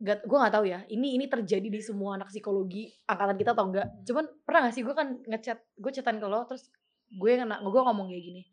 [0.04, 3.72] gak, gue nggak tahu ya ini ini terjadi di semua anak psikologi angkatan kita atau
[3.72, 6.68] enggak cuman pernah gak sih gue kan ngechat gue chatan ke lo terus
[7.08, 8.44] gue kena gue ngomong kayak gini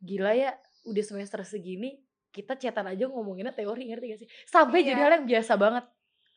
[0.00, 0.54] gila ya
[0.86, 2.00] udah semester segini
[2.30, 4.28] kita chatan aja ngomonginnya teori ngerti gak sih?
[4.46, 5.04] Sampai jadi Iya.
[5.06, 5.84] hal yang biasa banget.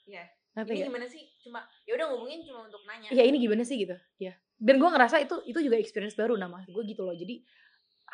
[0.10, 0.26] Iya.
[0.54, 0.90] ngerti ini gak?
[0.90, 1.24] gimana sih?
[1.42, 3.10] Cuma ya udah ngomongin cuma untuk nanya.
[3.10, 3.98] Ya ini gimana sih gitu?
[4.22, 7.16] Ya dan gue ngerasa itu itu juga experience baru maksud gue gitu loh.
[7.18, 7.44] Jadi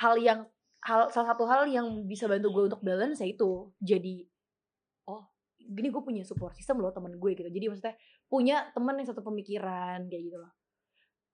[0.01, 0.39] hal yang
[0.81, 3.69] hal salah satu hal yang bisa bantu gue untuk balance ya itu.
[3.77, 4.25] Jadi
[5.05, 7.49] oh gini gue punya support system loh temen gue gitu.
[7.51, 10.51] Jadi maksudnya punya temen yang satu pemikiran kayak gitu loh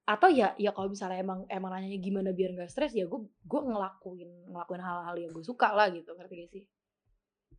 [0.06, 3.62] atau ya ya kalau misalnya emang emang nanyanya gimana biar nggak stres ya gue gue
[3.66, 6.64] ngelakuin ngelakuin hal-hal yang gue suka lah gitu ngerti gak sih?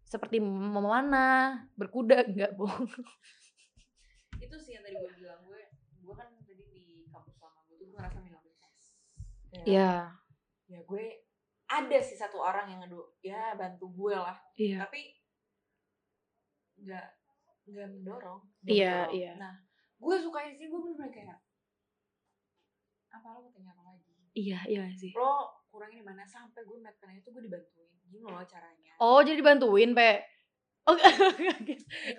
[0.06, 2.86] Seperti memanah berkuda enggak bohong
[4.36, 5.60] itu sih yang tadi gue bilang gue
[5.98, 8.74] gue kan tadi di kampus lama gue tuh gue ngerasa minoritas
[9.50, 9.92] Kayak, Iya,
[10.68, 11.04] ya gue
[11.66, 14.38] ada sih satu orang yang ngadu ya bantu gue lah.
[14.54, 15.02] Iya, tapi
[16.78, 17.06] nggak
[17.66, 19.14] nggak mendorong nggak Iya, mendorong.
[19.18, 19.32] iya.
[19.34, 19.54] nah
[19.96, 21.38] gue sukanya sih gue bener-bener kayak
[23.16, 25.10] apa lo mau tanya apa lagi iya, iya sih.
[25.10, 25.32] lo
[25.66, 29.36] kurangnya di mana sampai gue melihat karena itu gue dibantuin gini loh caranya Oh, jadi
[29.36, 30.24] dibantuin, Pe.
[30.84, 31.12] Oh, kan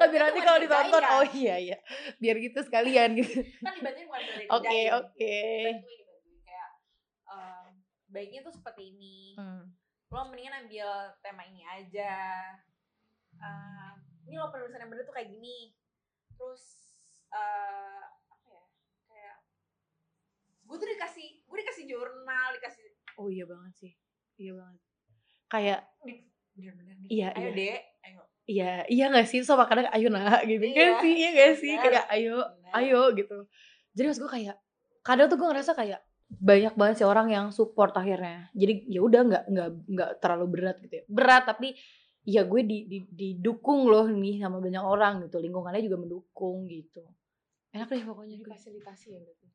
[0.08, 1.14] biar nanti kalau ditonton, kan?
[1.16, 1.78] oh iya iya.
[2.18, 3.42] Biar gitu sekalian gitu.
[3.60, 5.38] kan dibantuin bukan dari Oke, oke.
[5.64, 6.70] dibantuin dibantuin kayak
[7.28, 7.66] em,
[8.08, 9.64] baiknya tuh seperti ini Hmm.
[10.08, 10.90] lo mendingan ambil
[11.20, 12.14] tema ini aja
[13.34, 13.92] Eh,
[14.24, 15.74] ini lo penulisan yang bener tuh kayak gini
[16.32, 16.64] terus
[17.28, 18.07] kayak
[20.68, 22.84] gue tuh dikasih gue dikasih jurnal dikasih
[23.18, 23.94] Oh iya banget sih.
[24.38, 24.82] Iya banget.
[25.50, 25.80] Kayak
[26.54, 27.58] bener-bener Iya, ayo iya.
[27.58, 29.42] dek ayo iya, iya gak sih?
[29.42, 31.14] Sama kadang ayo nak gitu Iya, kan sih?
[31.18, 31.74] Iya gak sih?
[31.74, 31.84] bener.
[31.90, 32.72] Kayak ayo, Bener.
[32.78, 33.38] ayo gitu.
[33.98, 34.56] Jadi maksud gue kayak
[35.02, 38.52] kadang tuh gue ngerasa kayak banyak banget sih orang yang support akhirnya.
[38.54, 41.04] Jadi ya udah nggak nggak nggak terlalu berat gitu ya.
[41.10, 41.74] Berat tapi
[42.28, 45.40] ya gue di, di, didukung loh nih sama banyak orang gitu.
[45.42, 47.02] Lingkungannya juga mendukung gitu.
[47.74, 48.46] Enak deh pokoknya gue.
[48.46, 49.48] difasilitasi ya berarti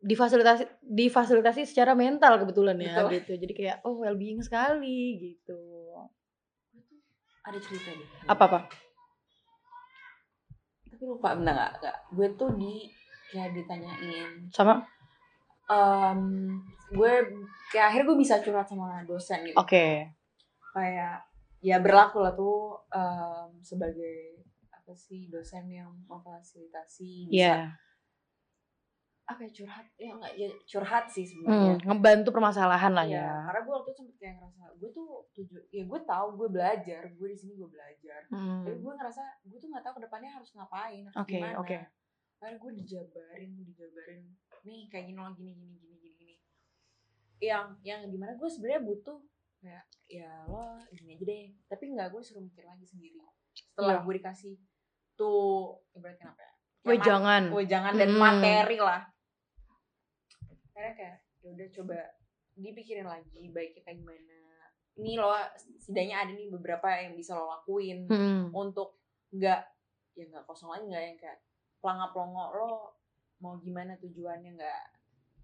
[0.00, 3.08] difasilitasi difasilitasi secara mental kebetulan ya Betul.
[3.20, 3.32] gitu.
[3.40, 5.60] Jadi kayak oh well being sekali gitu.
[7.46, 8.08] Ada cerita deh.
[8.28, 8.60] Apa apa?
[10.90, 11.96] Tapi lupa bener gak, gak?
[12.12, 12.88] gue tuh di
[13.32, 14.48] kayak ditanyain.
[14.52, 14.84] Sama?
[15.66, 16.20] Em
[16.92, 17.12] gue
[17.74, 19.56] kayak akhirnya gue bisa curhat sama dosen gitu.
[19.58, 20.12] Oke.
[20.76, 21.24] Kayak
[21.64, 27.74] ya berlaku lah tuh em, sebagai apa sih dosen yang memfasilitasi bisa ya
[29.26, 29.86] apa ya curhat?
[29.96, 33.30] Ya enggak ya curhat sih hmm, sebenarnya ngebantu permasalahan lah Iya, ya.
[33.44, 37.02] karena gue waktu itu sempet kayak ngerasa gue tuh tujuh ya gue tahu gue belajar
[37.08, 38.20] gue di sini gue belajar.
[38.28, 41.58] Hmm, tapi gue ngerasa gue tuh nggak tahu ke depannya harus ngapain harus Oke, gimana.
[41.58, 41.78] oke.
[42.36, 44.22] akhirnya gue dijabarin dijabarin
[44.62, 46.34] nih kayak gini loh gini gini gini gini gini.
[47.38, 49.18] Yang yang di mana gue sebenarnya butuh
[49.58, 51.44] kayak ya lo gini aja deh.
[51.66, 53.18] Tapi nggak gue suruh mikir lagi sendiri.
[53.50, 54.04] Setelah Iya.
[54.04, 54.54] gue dikasih
[55.14, 56.52] tuh ibaratnya apa ya?
[56.86, 58.20] Weh mat- jangan oh jangan dan Hmm.
[58.20, 59.02] materi lah
[60.76, 61.98] akhirnya kayak ya udah coba
[62.54, 64.36] dipikirin lagi baiknya kayak gimana.
[64.96, 65.32] Ini lo
[65.78, 69.00] setidaknya ada nih beberapa yang bisa lo lakuin Hmm, untuk
[69.30, 69.60] nggak
[70.14, 71.38] ya nggak kosong lagi nggak yang kayak
[71.78, 72.70] pelangap pelongo lo
[73.38, 74.82] mau gimana tujuannya nggak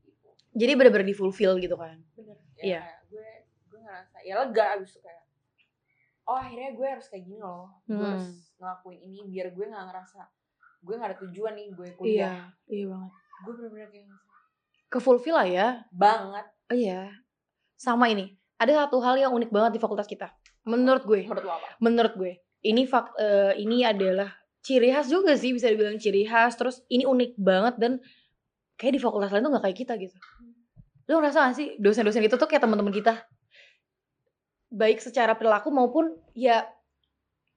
[0.03, 0.29] gitu.
[0.55, 1.97] Jadi bener-bener di fulfill gitu kan?
[2.15, 2.77] Bener Iya.
[2.77, 3.29] ya kayak gue
[3.67, 5.25] gue ngerasa ya lega abis itu kayak
[6.23, 7.69] oh akhirnya gue harus kayak gini loh.
[7.83, 8.05] Gue Hmm.
[8.11, 10.21] harus ngelakuin ini biar gue nggak ngerasa
[10.79, 12.37] gue nggak ada tujuan nih gue iya kuliah.
[12.67, 13.13] Iya banget.
[13.39, 14.07] Gue bener-bener kayak
[14.93, 15.69] ke fulfill lah ya.
[15.89, 16.45] Banget.
[16.69, 17.09] Oh, iya.
[17.81, 18.37] Sama ini.
[18.61, 20.29] Ada satu hal yang unik banget di fakultas kita.
[20.69, 21.25] Menurut gue.
[21.25, 21.69] Menurut lo apa?
[21.81, 22.33] Menurut gue.
[22.61, 24.29] Ini fak eh, ini adalah
[24.63, 26.55] ciri khas juga sih bisa dibilang ciri khas.
[26.61, 27.93] Terus ini unik banget dan
[28.77, 30.15] kayak di fakultas lain tuh nggak kayak kita gitu.
[31.11, 33.27] Lu ngerasa gak sih dosen-dosen itu tuh kayak teman-teman kita?
[34.71, 36.63] Baik secara perilaku maupun ya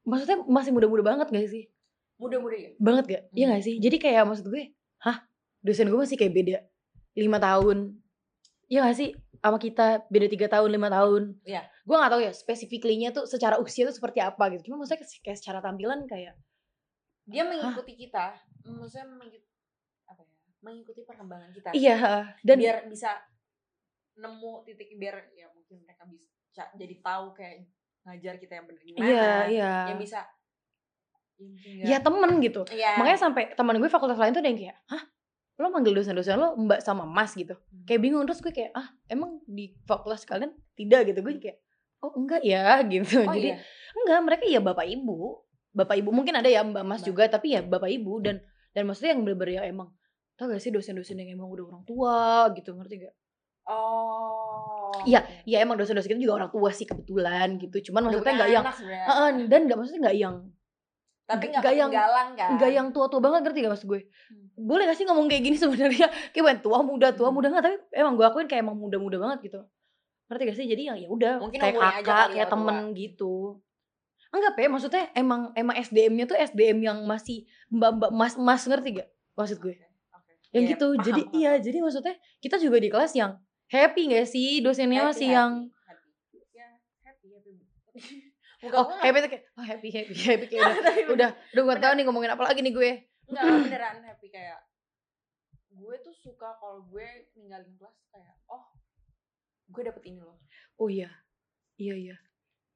[0.01, 1.69] maksudnya masih muda-muda banget gak sih?
[2.17, 2.71] Muda-muda ya?
[2.81, 3.53] Banget gak iya Hmm.
[3.53, 3.75] gak sih?
[3.77, 4.73] Jadi kayak maksud gue
[5.05, 5.21] hah?
[5.61, 6.57] Dosen gue masih kayak beda
[7.16, 7.95] lima tahun.
[8.68, 9.09] Iya gak sih?
[9.39, 11.39] Sama kita beda tiga tahun lima tahun.
[11.45, 11.63] Iya.
[11.86, 14.70] gue gak tahu ya spesifiklinya tuh secara usia tuh seperti apa gitu.
[14.70, 16.34] Cuma maksudnya kayak secara tampilan kayak
[17.26, 19.49] dia mengikuti kita maksudnya mengikuti
[20.05, 20.34] apa ya
[20.66, 21.70] mengikuti perkembangan kita.
[21.78, 21.97] Iya
[22.41, 23.22] dan biar bisa
[24.18, 27.70] nemu titik biar ya mungkin mereka bisa jadi tahu kayak
[28.05, 29.05] ngajar kita yang bener gimana.
[29.05, 29.74] Iya iya.
[29.93, 30.20] Yang bisa
[31.38, 32.63] ya ya temen gitu.
[32.72, 32.95] Iya.
[32.95, 35.03] makanya sampai teman gue fakultas lain tuh ada yang kayak hah
[35.56, 37.56] lo manggil dosen-dosen lo mbak sama mas gitu.
[37.88, 41.08] Kayak bingung terus gue kayak ah emang di fakultas kalian tidak?
[41.12, 41.20] Gitu.
[41.24, 41.58] Gue kayak
[42.03, 42.80] oh enggak ya.
[42.91, 43.24] Gitu.
[43.24, 43.58] Oh, jadi iya.
[43.95, 45.39] enggak mereka ya bapak ibu.
[45.76, 47.08] Bapak ibu mungkin ada ya mbak mas Mbak.
[47.08, 48.20] juga tapi ya bapak ibu.
[48.20, 48.43] Dan
[48.76, 49.89] dan maksudnya yang bener-bener yang emang
[50.36, 53.16] tau gak sih dosen-dosen yang emang udah orang tua gitu ngerti gak?
[53.72, 55.43] Oh Iya, oke.
[55.49, 57.91] ya emang dosen-dosen kita juga orang tua sih kebetulan gitu.
[57.91, 58.66] Cuman Udah maksudnya nggak yang.
[58.88, 60.36] Heeh, dan nggak maksudnya nggak yang
[61.26, 64.45] tapi nggak- yang- ketinggalan kan nggak yang tua-tua banget ngerti gak maksud gue Hmm.
[64.55, 67.36] boleh gak sih ngomong kayak gini sebenarnya kayak tua muda tua Hmm.
[67.36, 69.59] muda nggak tapi emang gue akuin kayak emang muda-muda banget gitu
[70.26, 72.93] ngerti gak sih jadi yang ya udah kayak kakak kali ya, kayak temen tua.
[72.95, 73.34] gitu
[74.28, 78.89] enggak pe maksudnya emang emang SDM-nya tuh SDM yang masih mbak mbak mas mas ngerti
[78.95, 79.76] gak maksud gue
[80.11, 80.34] Oke.
[80.51, 81.36] yang Iya, gitu paham, jadi paham.
[81.36, 83.32] iya jadi maksudnya kita juga di kelas yang
[83.67, 85.51] happy gak sih dosennya Happy, masih happy, yang
[85.82, 86.38] happy.
[86.51, 86.67] ya
[87.01, 87.53] happy happy
[88.66, 91.82] Muka oh gue happy tuh kayak oh happy happy happy kayak udah udah udah gak
[91.86, 92.91] tau nih ngomongin apa lagi nih gue.
[93.30, 94.59] Enggak, beneran happy kayak
[95.76, 97.07] gue tuh suka kalau gue
[97.38, 98.66] ninggalin kelas kayak oh
[99.70, 100.41] gue dapet ini loh.
[100.82, 101.09] Oh iya.
[101.78, 102.16] Iya iya.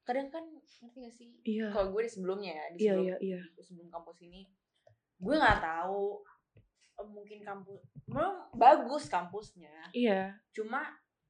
[0.06, 1.30] Kadang kan ngerti gak sih?
[1.48, 1.74] Iya.
[1.74, 3.42] Kalau gue di sebelumnya ya di iya sebelum iya iya.
[3.58, 4.42] di sebelum kampus ini
[5.20, 6.24] gue nggak tahu
[6.96, 9.74] eh, mungkin kampus memang bagus kampusnya.
[9.96, 10.38] Iya.
[10.54, 10.86] Cuma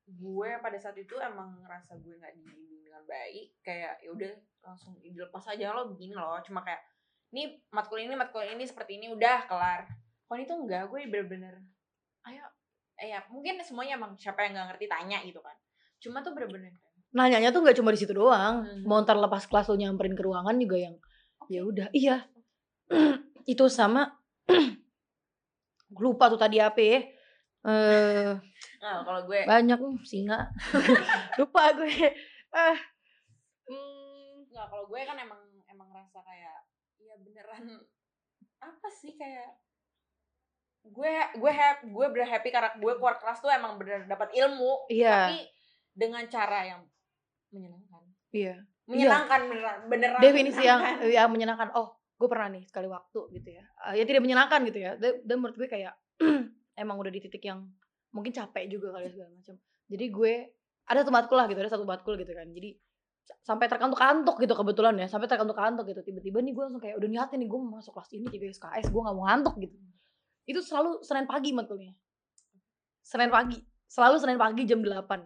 [0.10, 3.62] gue pada saat itu emang ngerasa gue nggak dibimbing dengan baik.
[3.62, 4.34] Kayak ya udah
[4.66, 6.40] langsung dilepas aja lo begini loh.
[6.42, 6.82] Cuma kayak
[7.30, 9.86] ini matkul ini matkul ini seperti ini udah kelar.
[10.26, 11.62] Kalau itu enggak gue bener-bener
[12.30, 12.46] ayo.
[13.00, 15.56] Eh ya mungkin semuanya emang siapa yang nggak ngerti tanya gitu kan.
[16.02, 16.74] Cuma tuh bener-bener
[17.10, 18.66] nanyanya tuh nggak cuma di situ doang.
[18.66, 18.86] Hmm.
[18.86, 20.96] mau ntar lepas kelas lo nyamperin ke ruangan juga yang
[21.42, 21.88] oke, ya udah.
[21.94, 22.18] Iya.
[23.54, 24.06] Itu sama
[26.04, 27.02] lupa tuh tadi apa ya
[27.68, 28.32] eh
[28.80, 30.48] nah kalau gue banyak hmm, singa.
[31.40, 31.92] Lupa gue.
[32.56, 32.78] Ah
[33.68, 36.58] hmm, nggak kalau gue kan emang emang rasa kayak
[37.00, 37.84] ya beneran
[38.60, 39.56] apa sih kayak
[40.84, 44.90] gue gue happy gue bener happy karena gue keluar kelas tuh emang bener dapat ilmu
[44.90, 45.30] iya.
[45.30, 45.40] tapi
[45.94, 46.82] dengan cara yang
[47.52, 48.04] menyenangkan.
[48.32, 48.56] Iya.
[48.90, 51.14] Menyenangkan beneran beneran definisi yang menyenangkan.
[51.14, 51.70] yang menyenangkan.
[51.76, 53.64] Oh gue pernah nih sekali waktu gitu ya.
[53.92, 54.92] Eh, ya tidak menyenangkan gitu ya.
[54.96, 55.94] Dan, dan menurut gue kayak
[56.80, 57.68] emang udah di titik yang
[58.10, 59.56] mungkin capek juga kali ya segala macam.
[59.90, 60.34] Jadi gue
[60.90, 62.48] ada satu matkul lah gitu ada satu matkul gitu kan.
[62.50, 62.70] Jadi
[63.22, 66.02] sa- sampai terkantuk-kantuk gitu kebetulan ya sampai terkantuk-kantuk gitu.
[66.02, 68.90] Tiba-tiba nih gue langsung kayak udah niatin nih gue mau masuk kelas ini tiga SKS
[68.90, 69.76] gue gak mau ngantuk gitu.
[70.50, 71.94] Itu selalu senin pagi matkulnya
[73.04, 73.60] senin pagi.
[73.90, 75.18] Selalu senin pagi jam 8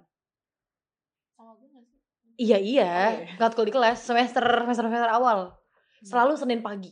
[1.35, 1.97] sama gue gak sih?
[2.39, 2.91] Iya iya.
[2.91, 3.35] Oh, iya.
[3.37, 5.53] matkul di kelas semester semester semester awal
[6.03, 6.91] selalu senin pagi.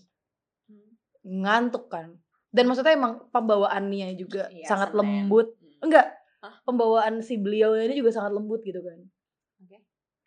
[0.69, 0.91] Hmm.
[1.23, 2.20] ngantuk kan
[2.51, 5.55] dan maksudnya emang pembawaannya juga Iya, sangat lembut.
[5.57, 5.87] Hmm.
[5.87, 6.07] enggak
[6.43, 6.55] Hah?
[6.67, 8.99] pembawaan si beliau ini juga sangat lembut gitu kan.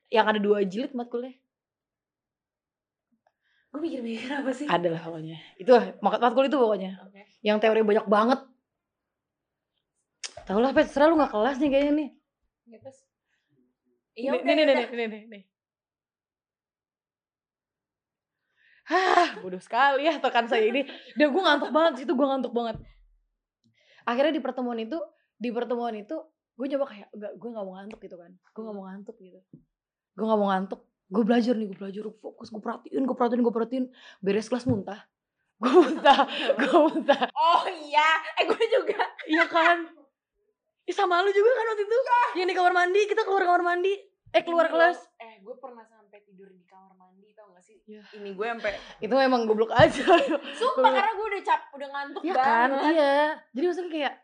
[0.08, 1.34] Yang ada dua jilid matkulnya
[3.74, 4.70] gue mikir-mikir apa sih?
[4.70, 5.34] Ada lah pokoknya.
[5.58, 6.94] Itu mat- matkul itu pokoknya.
[7.02, 7.26] Oke.
[7.42, 8.40] Yang teori banyak banget.
[10.46, 12.08] Tau lah pet serah lu gak kelas nih kayaknya nih.
[12.70, 12.98] Ya, terus
[14.14, 15.42] iya nih, nih, nih, nih, nih, nih, nih.
[18.84, 20.84] Hah, bodoh sekali ya tekan saya ini.
[21.16, 22.76] Dan gue ngantuk banget sih itu gue ngantuk banget.
[24.04, 25.00] Akhirnya di pertemuan itu,
[25.40, 26.16] di pertemuan itu
[26.54, 28.30] gue coba kayak enggak gue gak mau ngantuk gitu kan.
[28.52, 29.40] Gue gak mau ngantuk gitu.
[30.14, 30.80] Gue gak mau ngantuk.
[31.08, 33.84] Gue belajar nih, gue belajar, gue fokus, gue perhatiin, gue perhatiin, gue perhatiin.
[34.20, 35.00] Beres kelas muntah.
[35.64, 36.26] Gue muntah,
[36.60, 37.30] gue muntah.
[37.30, 39.86] oh iya eh gue juga Iya kan?
[40.84, 41.96] Ih, sama lu juga kan waktu itu?
[42.36, 43.94] Yang di kamar mandi, kita keluar kamar mandi.
[44.34, 44.98] Eh keluar kelas.
[45.16, 48.02] eh gue pernah sampai tidur di kamar mandi tau gak sih Iya.
[48.14, 50.02] ini gue sampai Itu emang goblok aja.
[50.58, 53.16] sumpah karena gue udah cap udah ngantuk Iya banget kan, iya.
[53.48, 54.14] Jadi maksudnya kayak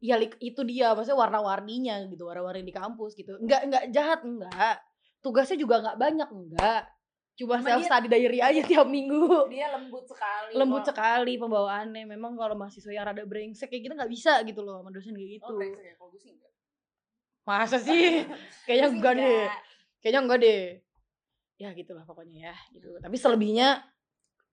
[0.00, 3.36] ya itu dia maksudnya warna-warninya gitu, warna-warni di kampus gitu.
[3.36, 4.76] Enggak enggak jahat enggak.
[5.20, 6.82] Tugasnya juga enggak banyak enggak.
[7.32, 9.48] Cuma Cuma self study diary aja tiap minggu.
[9.48, 12.04] dia lembut sekali Lembut Kalau- sekali pembawaannya.
[12.06, 15.30] Memang kalau mahasiswa yang rada brengsek kayak gitu nggak bisa gitu loh sama dosen kayak
[15.36, 15.44] gitu.
[15.46, 16.51] oh brengsek ya kalau gue sih enggak
[17.42, 18.22] Masa sih?
[18.66, 19.46] Kayaknya enggak deh.
[19.98, 20.62] Kayaknya enggak deh.
[21.58, 22.98] Ya gitulah pokoknya ya gitu.
[22.98, 23.82] Tapi selebihnya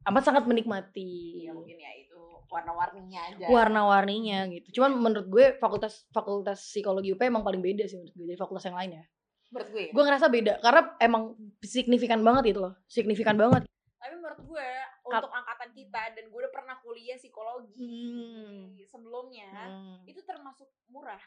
[0.05, 1.43] amat sangat menikmati.
[1.45, 2.17] Iya mungkin ya itu
[2.49, 4.81] warna-warninya aja warna-warninya gitu.
[4.81, 8.65] Cuman menurut gue fakultas fakultas psikologi UP emang paling beda sih menurut gue dari fakultas
[8.65, 9.05] yang lain ya.
[9.49, 9.91] menurut gue ya.
[9.93, 11.23] Gue ngerasa beda karena emang
[11.59, 12.73] signifikan banget itu loh.
[12.85, 13.65] Signifikan banget.
[13.99, 14.69] tapi menurut gue
[15.03, 18.79] untuk angkatan kita dan gue udah pernah kuliah psikologi Hmm.
[18.87, 19.99] sebelumnya Hmm.
[20.07, 21.19] itu termasuk murah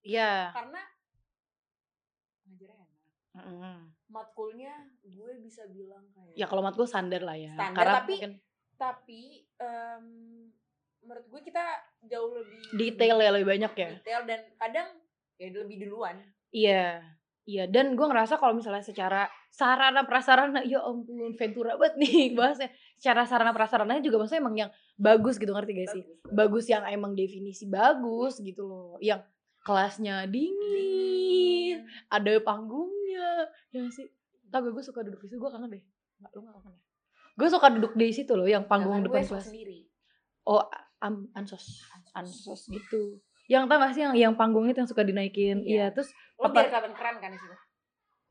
[0.00, 0.48] Iya.
[0.50, 0.80] karena
[2.44, 2.90] ngajarnya enak
[3.34, 3.76] Mm-mm.
[4.06, 7.50] matkulnya gue bisa bilang kayak Ya kalau matkul standar lah ya.
[7.52, 8.32] Standar, karena tapi mungkin
[8.74, 9.22] tapi
[9.56, 10.06] em,
[11.00, 11.64] menurut gue kita
[12.04, 13.90] jauh lebih detail ya lebih banyak ya.
[13.98, 14.88] detail dan kadang
[15.34, 16.16] ya lebih duluan
[16.48, 17.02] Iya.
[17.44, 22.72] Iya dan gue ngerasa kalau misalnya secara sarana prasarana ya ampun Ventura banget nih bahasnya.
[22.96, 26.02] Secara sarana prasarananya juga maksudnya emang yang bagus gitu ngerti gak sih?
[26.24, 29.20] bagus bagus yang emang definisi bagus gitu loh yang
[29.64, 34.06] kelasnya dingin ada panggungnya ya sih?
[34.46, 35.82] Tapi gue suka duduk di situ gue kangen deh.
[36.20, 36.82] Nggak lu nggak kangen ya?
[37.34, 39.44] Gue suka duduk di situ loh yang panggung Sedangkan depan gue kelas.
[39.44, 39.78] sendiri.
[40.44, 40.62] Oh
[41.00, 41.82] am, ansos.
[42.12, 42.68] Ansos.
[42.68, 43.18] Gitu.
[43.44, 45.60] Yang tau gak sih yang yang panggung itu yang suka dinaikin?
[45.60, 45.68] Iya.
[45.68, 45.86] Iya.
[45.90, 47.56] terus lo Apa- biar kelihatan keren kan di situ?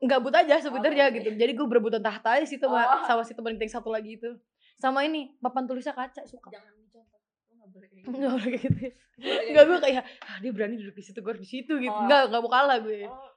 [0.04, 1.16] Gabut aja sebenarnya Oke.
[1.18, 1.28] gitu.
[1.34, 3.02] Jadi gue berebutan tahta di situ Oh.
[3.04, 4.30] Sama si temen yang satu lagi itu.
[4.74, 6.50] Sama ini papan tulisnya kaca suka.
[6.50, 6.74] Jangan
[7.64, 8.12] nggak boleh kayak gitu.
[8.14, 8.92] Nggak boleh kayak gitu Nggak
[9.24, 9.70] kayak Enggak gitu.
[9.72, 11.96] gue kayak ah, dia berani duduk di situ gue harus di situ gitu.
[11.96, 12.02] Oh.
[12.04, 13.00] Enggak enggak mau kalah gue.
[13.08, 13.30] oh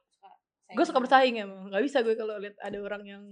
[0.68, 1.72] gue suka bersaing emang.
[1.72, 3.24] Nggak bisa gue kalau lihat ada orang yang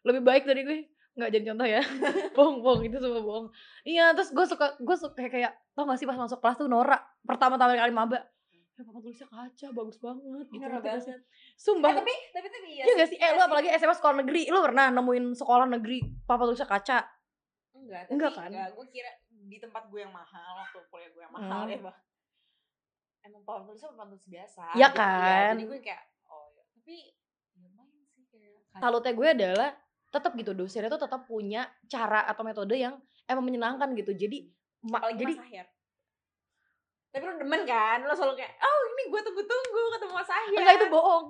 [0.00, 0.78] lebih baik dari gue.
[1.12, 1.82] Nggak jadi contoh ya.
[2.36, 3.46] Bohong bohong itu semua bohong.
[3.84, 6.68] Iya terus gue suka gue suka kayak, kayak tau gak sih pas masuk kelas tuh
[6.72, 8.24] Nora pertama-tama kali maba.
[8.80, 11.20] Ya papa tulisnya kaca bagus banget gitu banget.
[11.52, 11.92] sumpah.
[11.92, 13.18] Eh, tapi tapi tapi iya, Iya gak sih?
[13.20, 14.48] Eh iya lu apalagi SMA sekolah negeri.
[14.48, 16.98] Lu pernah nemuin sekolah negeri Papa tulisnya kaca?
[17.76, 18.48] Enggak tapi Enggak kan?
[18.48, 18.68] enggak.
[18.72, 19.10] Gue kira
[19.50, 21.72] di tempat gue yang mahal waktu kuliah gue yang mahal Hmm.
[21.72, 21.96] ya bah
[23.20, 24.64] emang papan tulisnya papan tulis biasa.
[24.72, 25.52] Iya Jadi, kan?
[25.52, 26.96] jadi gue kayak oh ya tapi
[27.52, 29.70] ya lumayan sih kayak gue adalah
[30.10, 32.96] tetap gitu dosennya tuh tetap punya cara atau metode yang
[33.26, 34.10] emang menyenangkan gitu.
[34.10, 34.48] Jadi
[34.82, 35.66] ma- apalagi jadi Mas Ahyar.
[37.10, 37.98] Tapi lu demen kan?
[38.02, 40.56] Lu selalu kayak oh ini gue tunggu-tunggu ketemu Mas Ahyar.
[40.56, 41.26] Enggak itu bohong.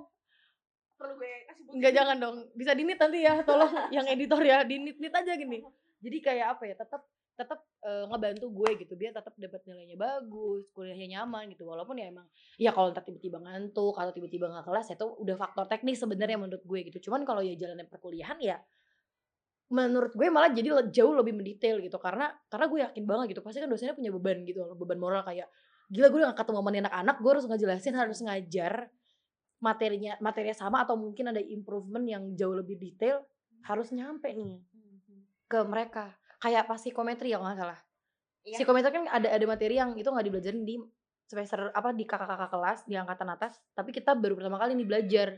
[0.95, 1.75] Perlu gue kasih bukti.
[1.75, 2.37] Enggak jangan dong.
[2.53, 3.33] Bisa dinit nanti ya.
[3.41, 5.59] Tolong yang editor ya dinit nit aja gini.
[5.99, 7.01] Jadi kayak apa ya tetap
[7.35, 11.65] tetap eh, ngebantu gue gitu biar tetap dapat nilainya bagus kuliahnya nyaman gitu.
[11.65, 12.27] Walaupun ya emang
[12.59, 16.63] ya kalau ntar tiba-tiba ngantuk atau tiba-tiba nggak kelas itu udah faktor teknis sebenarnya menurut
[16.63, 17.09] gue gitu.
[17.09, 18.57] Cuman kalau ya jalannya perkuliahan ya
[19.71, 21.97] menurut gue malah jadi jauh lebih mendetail gitu.
[21.97, 25.23] Karena karena gue yakin banget gitu pasti kan dosennya punya beban gitu loh beban moral
[25.25, 25.49] kayak
[25.91, 28.73] gila gue udah gak ketemu sama anak-anak gue harus ngejelasin harus ngajar
[29.61, 33.27] materinya materinya sama atau mungkin ada improvement yang jauh lebih detail
[33.67, 34.63] harus nyampe nih
[35.51, 37.79] ke mereka kayak pas psikometri ya nggak salah.
[38.41, 38.57] Iya.
[38.57, 40.81] psikometri kan ada ada materi yang itu nggak dibelajarin di
[41.29, 45.29] semester apa di kakak-kakak kelas di angkatan atas tapi kita baru pertama kali nih belajar.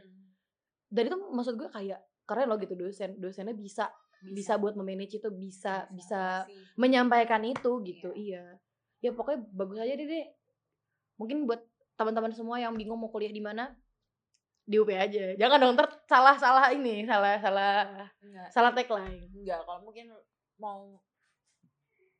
[0.88, 3.92] Dan itu maksud gue kayak keren loh gitu dosen dosennya bisa
[4.24, 6.80] bisa, buat memanage itu bisa bisa, kasih.
[6.80, 8.56] menyampaikan itu gitu iya.
[9.04, 10.26] ya pokoknya bagus aja deh deh
[11.20, 11.60] mungkin buat
[12.00, 13.76] teman-teman semua yang bingung mau kuliah di mana
[14.64, 15.36] di UP aja.
[15.36, 19.28] Jangan dong ntar salah salah ini salah salah enggak salah tagline.
[19.36, 20.08] Enggak kalau mungkin
[20.58, 21.00] mau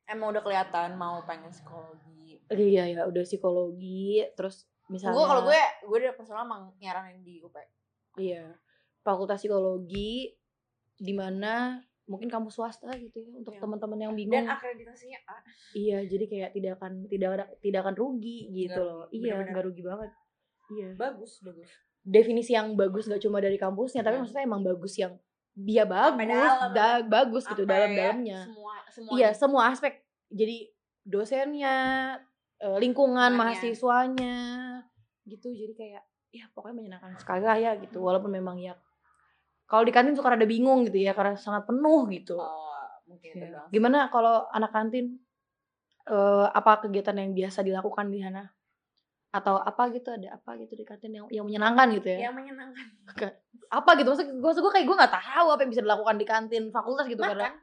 [0.04, 2.40] emang udah kelihatan mau pengen psikologi.
[2.46, 7.40] Iya ya udah psikologi terus misalnya gue kalau gue gue udah personal emang nyaranin di
[7.40, 7.56] UP
[8.14, 8.52] iya
[9.00, 10.28] fakultas psikologi
[10.94, 13.64] di mana mungkin kamu swasta gitu ya untuk Iya.
[13.64, 14.44] teman-teman yang dan bingung.
[14.46, 15.40] akreditasinya A.
[15.72, 19.64] Iya jadi kayak tidak akan tidak ada tidak akan rugi gitu Nggak loh iya nggak
[19.64, 20.10] rugi banget.
[20.68, 20.88] Iya.
[20.94, 21.68] Bagus bagus.
[22.04, 24.20] Definisi yang bagus gak cuma dari kampusnya tapi Iya.
[24.20, 25.16] maksudnya emang bagus yang
[25.54, 26.70] dia bagus dalam.
[26.74, 28.40] da- bagus gitu dalam-dalamnya.
[28.44, 30.02] semua semua iya semua aspek.
[30.28, 30.68] Jadi
[31.00, 31.74] dosennya
[32.58, 33.38] eh, lingkungan Lingkungannya.
[33.38, 34.36] mahasiswanya
[35.24, 35.48] gitu.
[35.48, 37.98] Jadi kayak ya pokoknya menyenangkan sekali lah ya gitu.
[37.98, 38.74] Walaupun memang ya
[39.64, 42.34] kalau di kantin suka rada bingung gitu ya karena sangat penuh gitu.
[42.36, 42.62] Oh
[43.06, 43.62] mungkin Ya.
[43.68, 45.22] gimana kalau anak kantin?
[46.04, 48.44] Eh, apa kegiatan yang biasa dilakukan di sana
[49.34, 52.30] atau apa gitu ada apa gitu di kantin yang yang menyenangkan gitu ya?
[52.30, 52.86] Yang menyenangkan.
[53.66, 54.14] Apa gitu?
[54.14, 57.18] Maksud gue gue kayak gue nggak tahu apa yang bisa dilakukan di kantin fakultas gitu
[57.18, 57.54] karena makan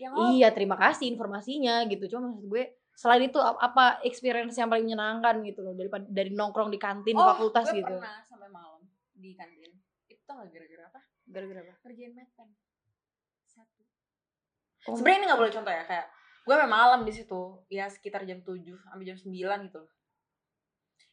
[0.00, 2.08] yang oh, iya terima kasih informasinya gitu.
[2.08, 6.32] Cuma maksud gue selain itu ap- apa experience yang paling menyenangkan gitu loh daripada dari
[6.32, 8.00] nongkrong di kantin oh, fakultas gue gitu.
[8.00, 8.80] pernah sampai malam
[9.12, 9.76] di kantin.
[10.08, 11.00] Itu tau gak gara-gara apa?
[11.28, 11.74] Gara-gara apa?
[11.84, 12.48] Kerjain meten
[13.44, 13.84] satu.
[14.88, 16.06] Oh, sebenarnya ini nggak boleh contoh ya kayak
[16.48, 18.56] gue sampai malam di situ ya sekitar jam 7
[18.88, 19.99] sampai jam 9 gitu loh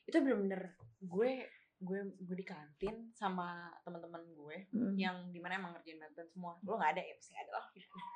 [0.08, 1.32] itu bener-bener gue
[1.78, 4.97] gue gue di kantin sama teman-teman gue mm.
[4.97, 6.58] yang di mana emang ngerjain meten semua.
[6.66, 7.14] Lo nggak ada ya?
[7.14, 7.66] Pasti ada lah.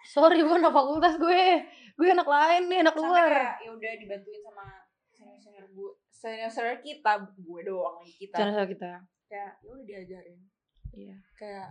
[0.10, 1.46] Sorry gue anak fakultas gue.
[1.94, 3.34] Gue anak lain nih anak sampai luar.
[3.62, 4.66] ya udah dibantuin sama
[5.14, 8.36] senior senior gue senior senior kita gue doang lagi kita.
[8.42, 8.92] Channel kita.
[9.30, 10.40] Kayak ya udah diajarin.
[10.98, 11.16] Iya.
[11.38, 11.68] Kayak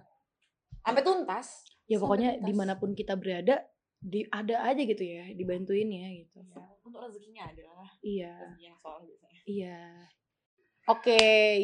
[0.87, 1.47] sampai tuntas.
[1.91, 2.47] Ya pokoknya tuntas.
[2.47, 3.67] di mana pun kita berada
[4.01, 6.39] di ada aja gitu ya dibantuin ya gitu.
[6.39, 7.91] Ya, untuk rezekinya ada lah.
[7.99, 8.33] Iya.
[8.33, 9.79] Rezekinya soal biasanya iya
[10.87, 11.21] oke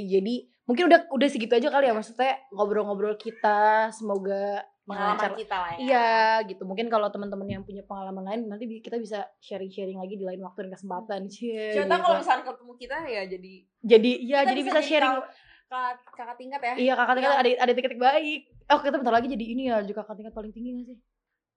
[0.07, 0.35] jadi
[0.67, 5.79] mungkin udah udah segitu aja kali ya maksudnya ngobrol-ngobrol kita semoga pengalaman kita lah ya
[5.83, 6.11] Iya
[6.47, 6.63] gitu.
[6.63, 10.71] Mungkin kalau teman-teman yang punya pengalaman lain nanti kita bisa sharing-sharing lagi di lain waktu
[10.71, 11.21] dan kesempatan.
[11.27, 11.75] Cie.
[11.75, 12.07] Siapa tahu gitu.
[12.07, 13.53] kalau misalnya ketemu kita ya jadi
[13.83, 15.15] jadi iya jadi bisa, sharing.
[15.19, 15.27] kak-
[15.67, 16.75] kakak, kakak tingkat ya.
[16.79, 17.41] Iya kakak tingkat Iya.
[17.43, 18.41] ada ada titik-titik baik.
[18.71, 20.99] Oh kita bentar lagi jadi ini ya juga kakak tingkat paling tinggi gak sih?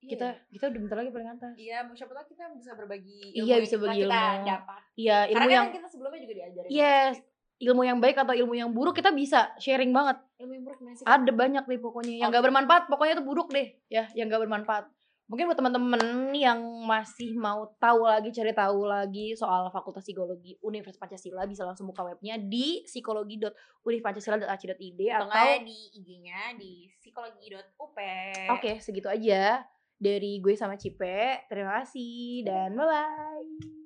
[0.02, 1.52] Kita kita udah bentar lagi paling atas.
[1.54, 4.46] Iya, siapa tahu kita bisa berbagi Iya, yang bisa kita- berbagi kita ilmu.
[4.46, 4.80] dapat.
[4.94, 6.68] Iya Karena ilmu kan yang kita sebelumnya juga diajarin.
[6.68, 7.16] yes
[7.60, 10.16] ilmu yang baik atau ilmu yang buruk kita bisa sharing banget.
[10.40, 11.04] Ilmu yang buruk gimana sih?
[11.04, 12.46] Ada banyak deh pokoknya yang gak Oke.
[12.48, 14.88] bermanfaat pokoknya itu buruk deh ya yang gak bermanfaat.
[15.28, 20.98] Mungkin buat teman-teman yang masih mau tahu lagi, cari tahu lagi soal Fakultas Psikologi Universitas
[20.98, 27.94] Pancasila bisa langsung buka webnya di psikologi.universipancasila.ac.id Atau atau nggak di IG-nya di psikologi.up.
[28.50, 29.62] Oke, segitu aja
[30.00, 31.44] dari gue sama Cipe.
[31.46, 33.79] Terima kasih dan bye-bye.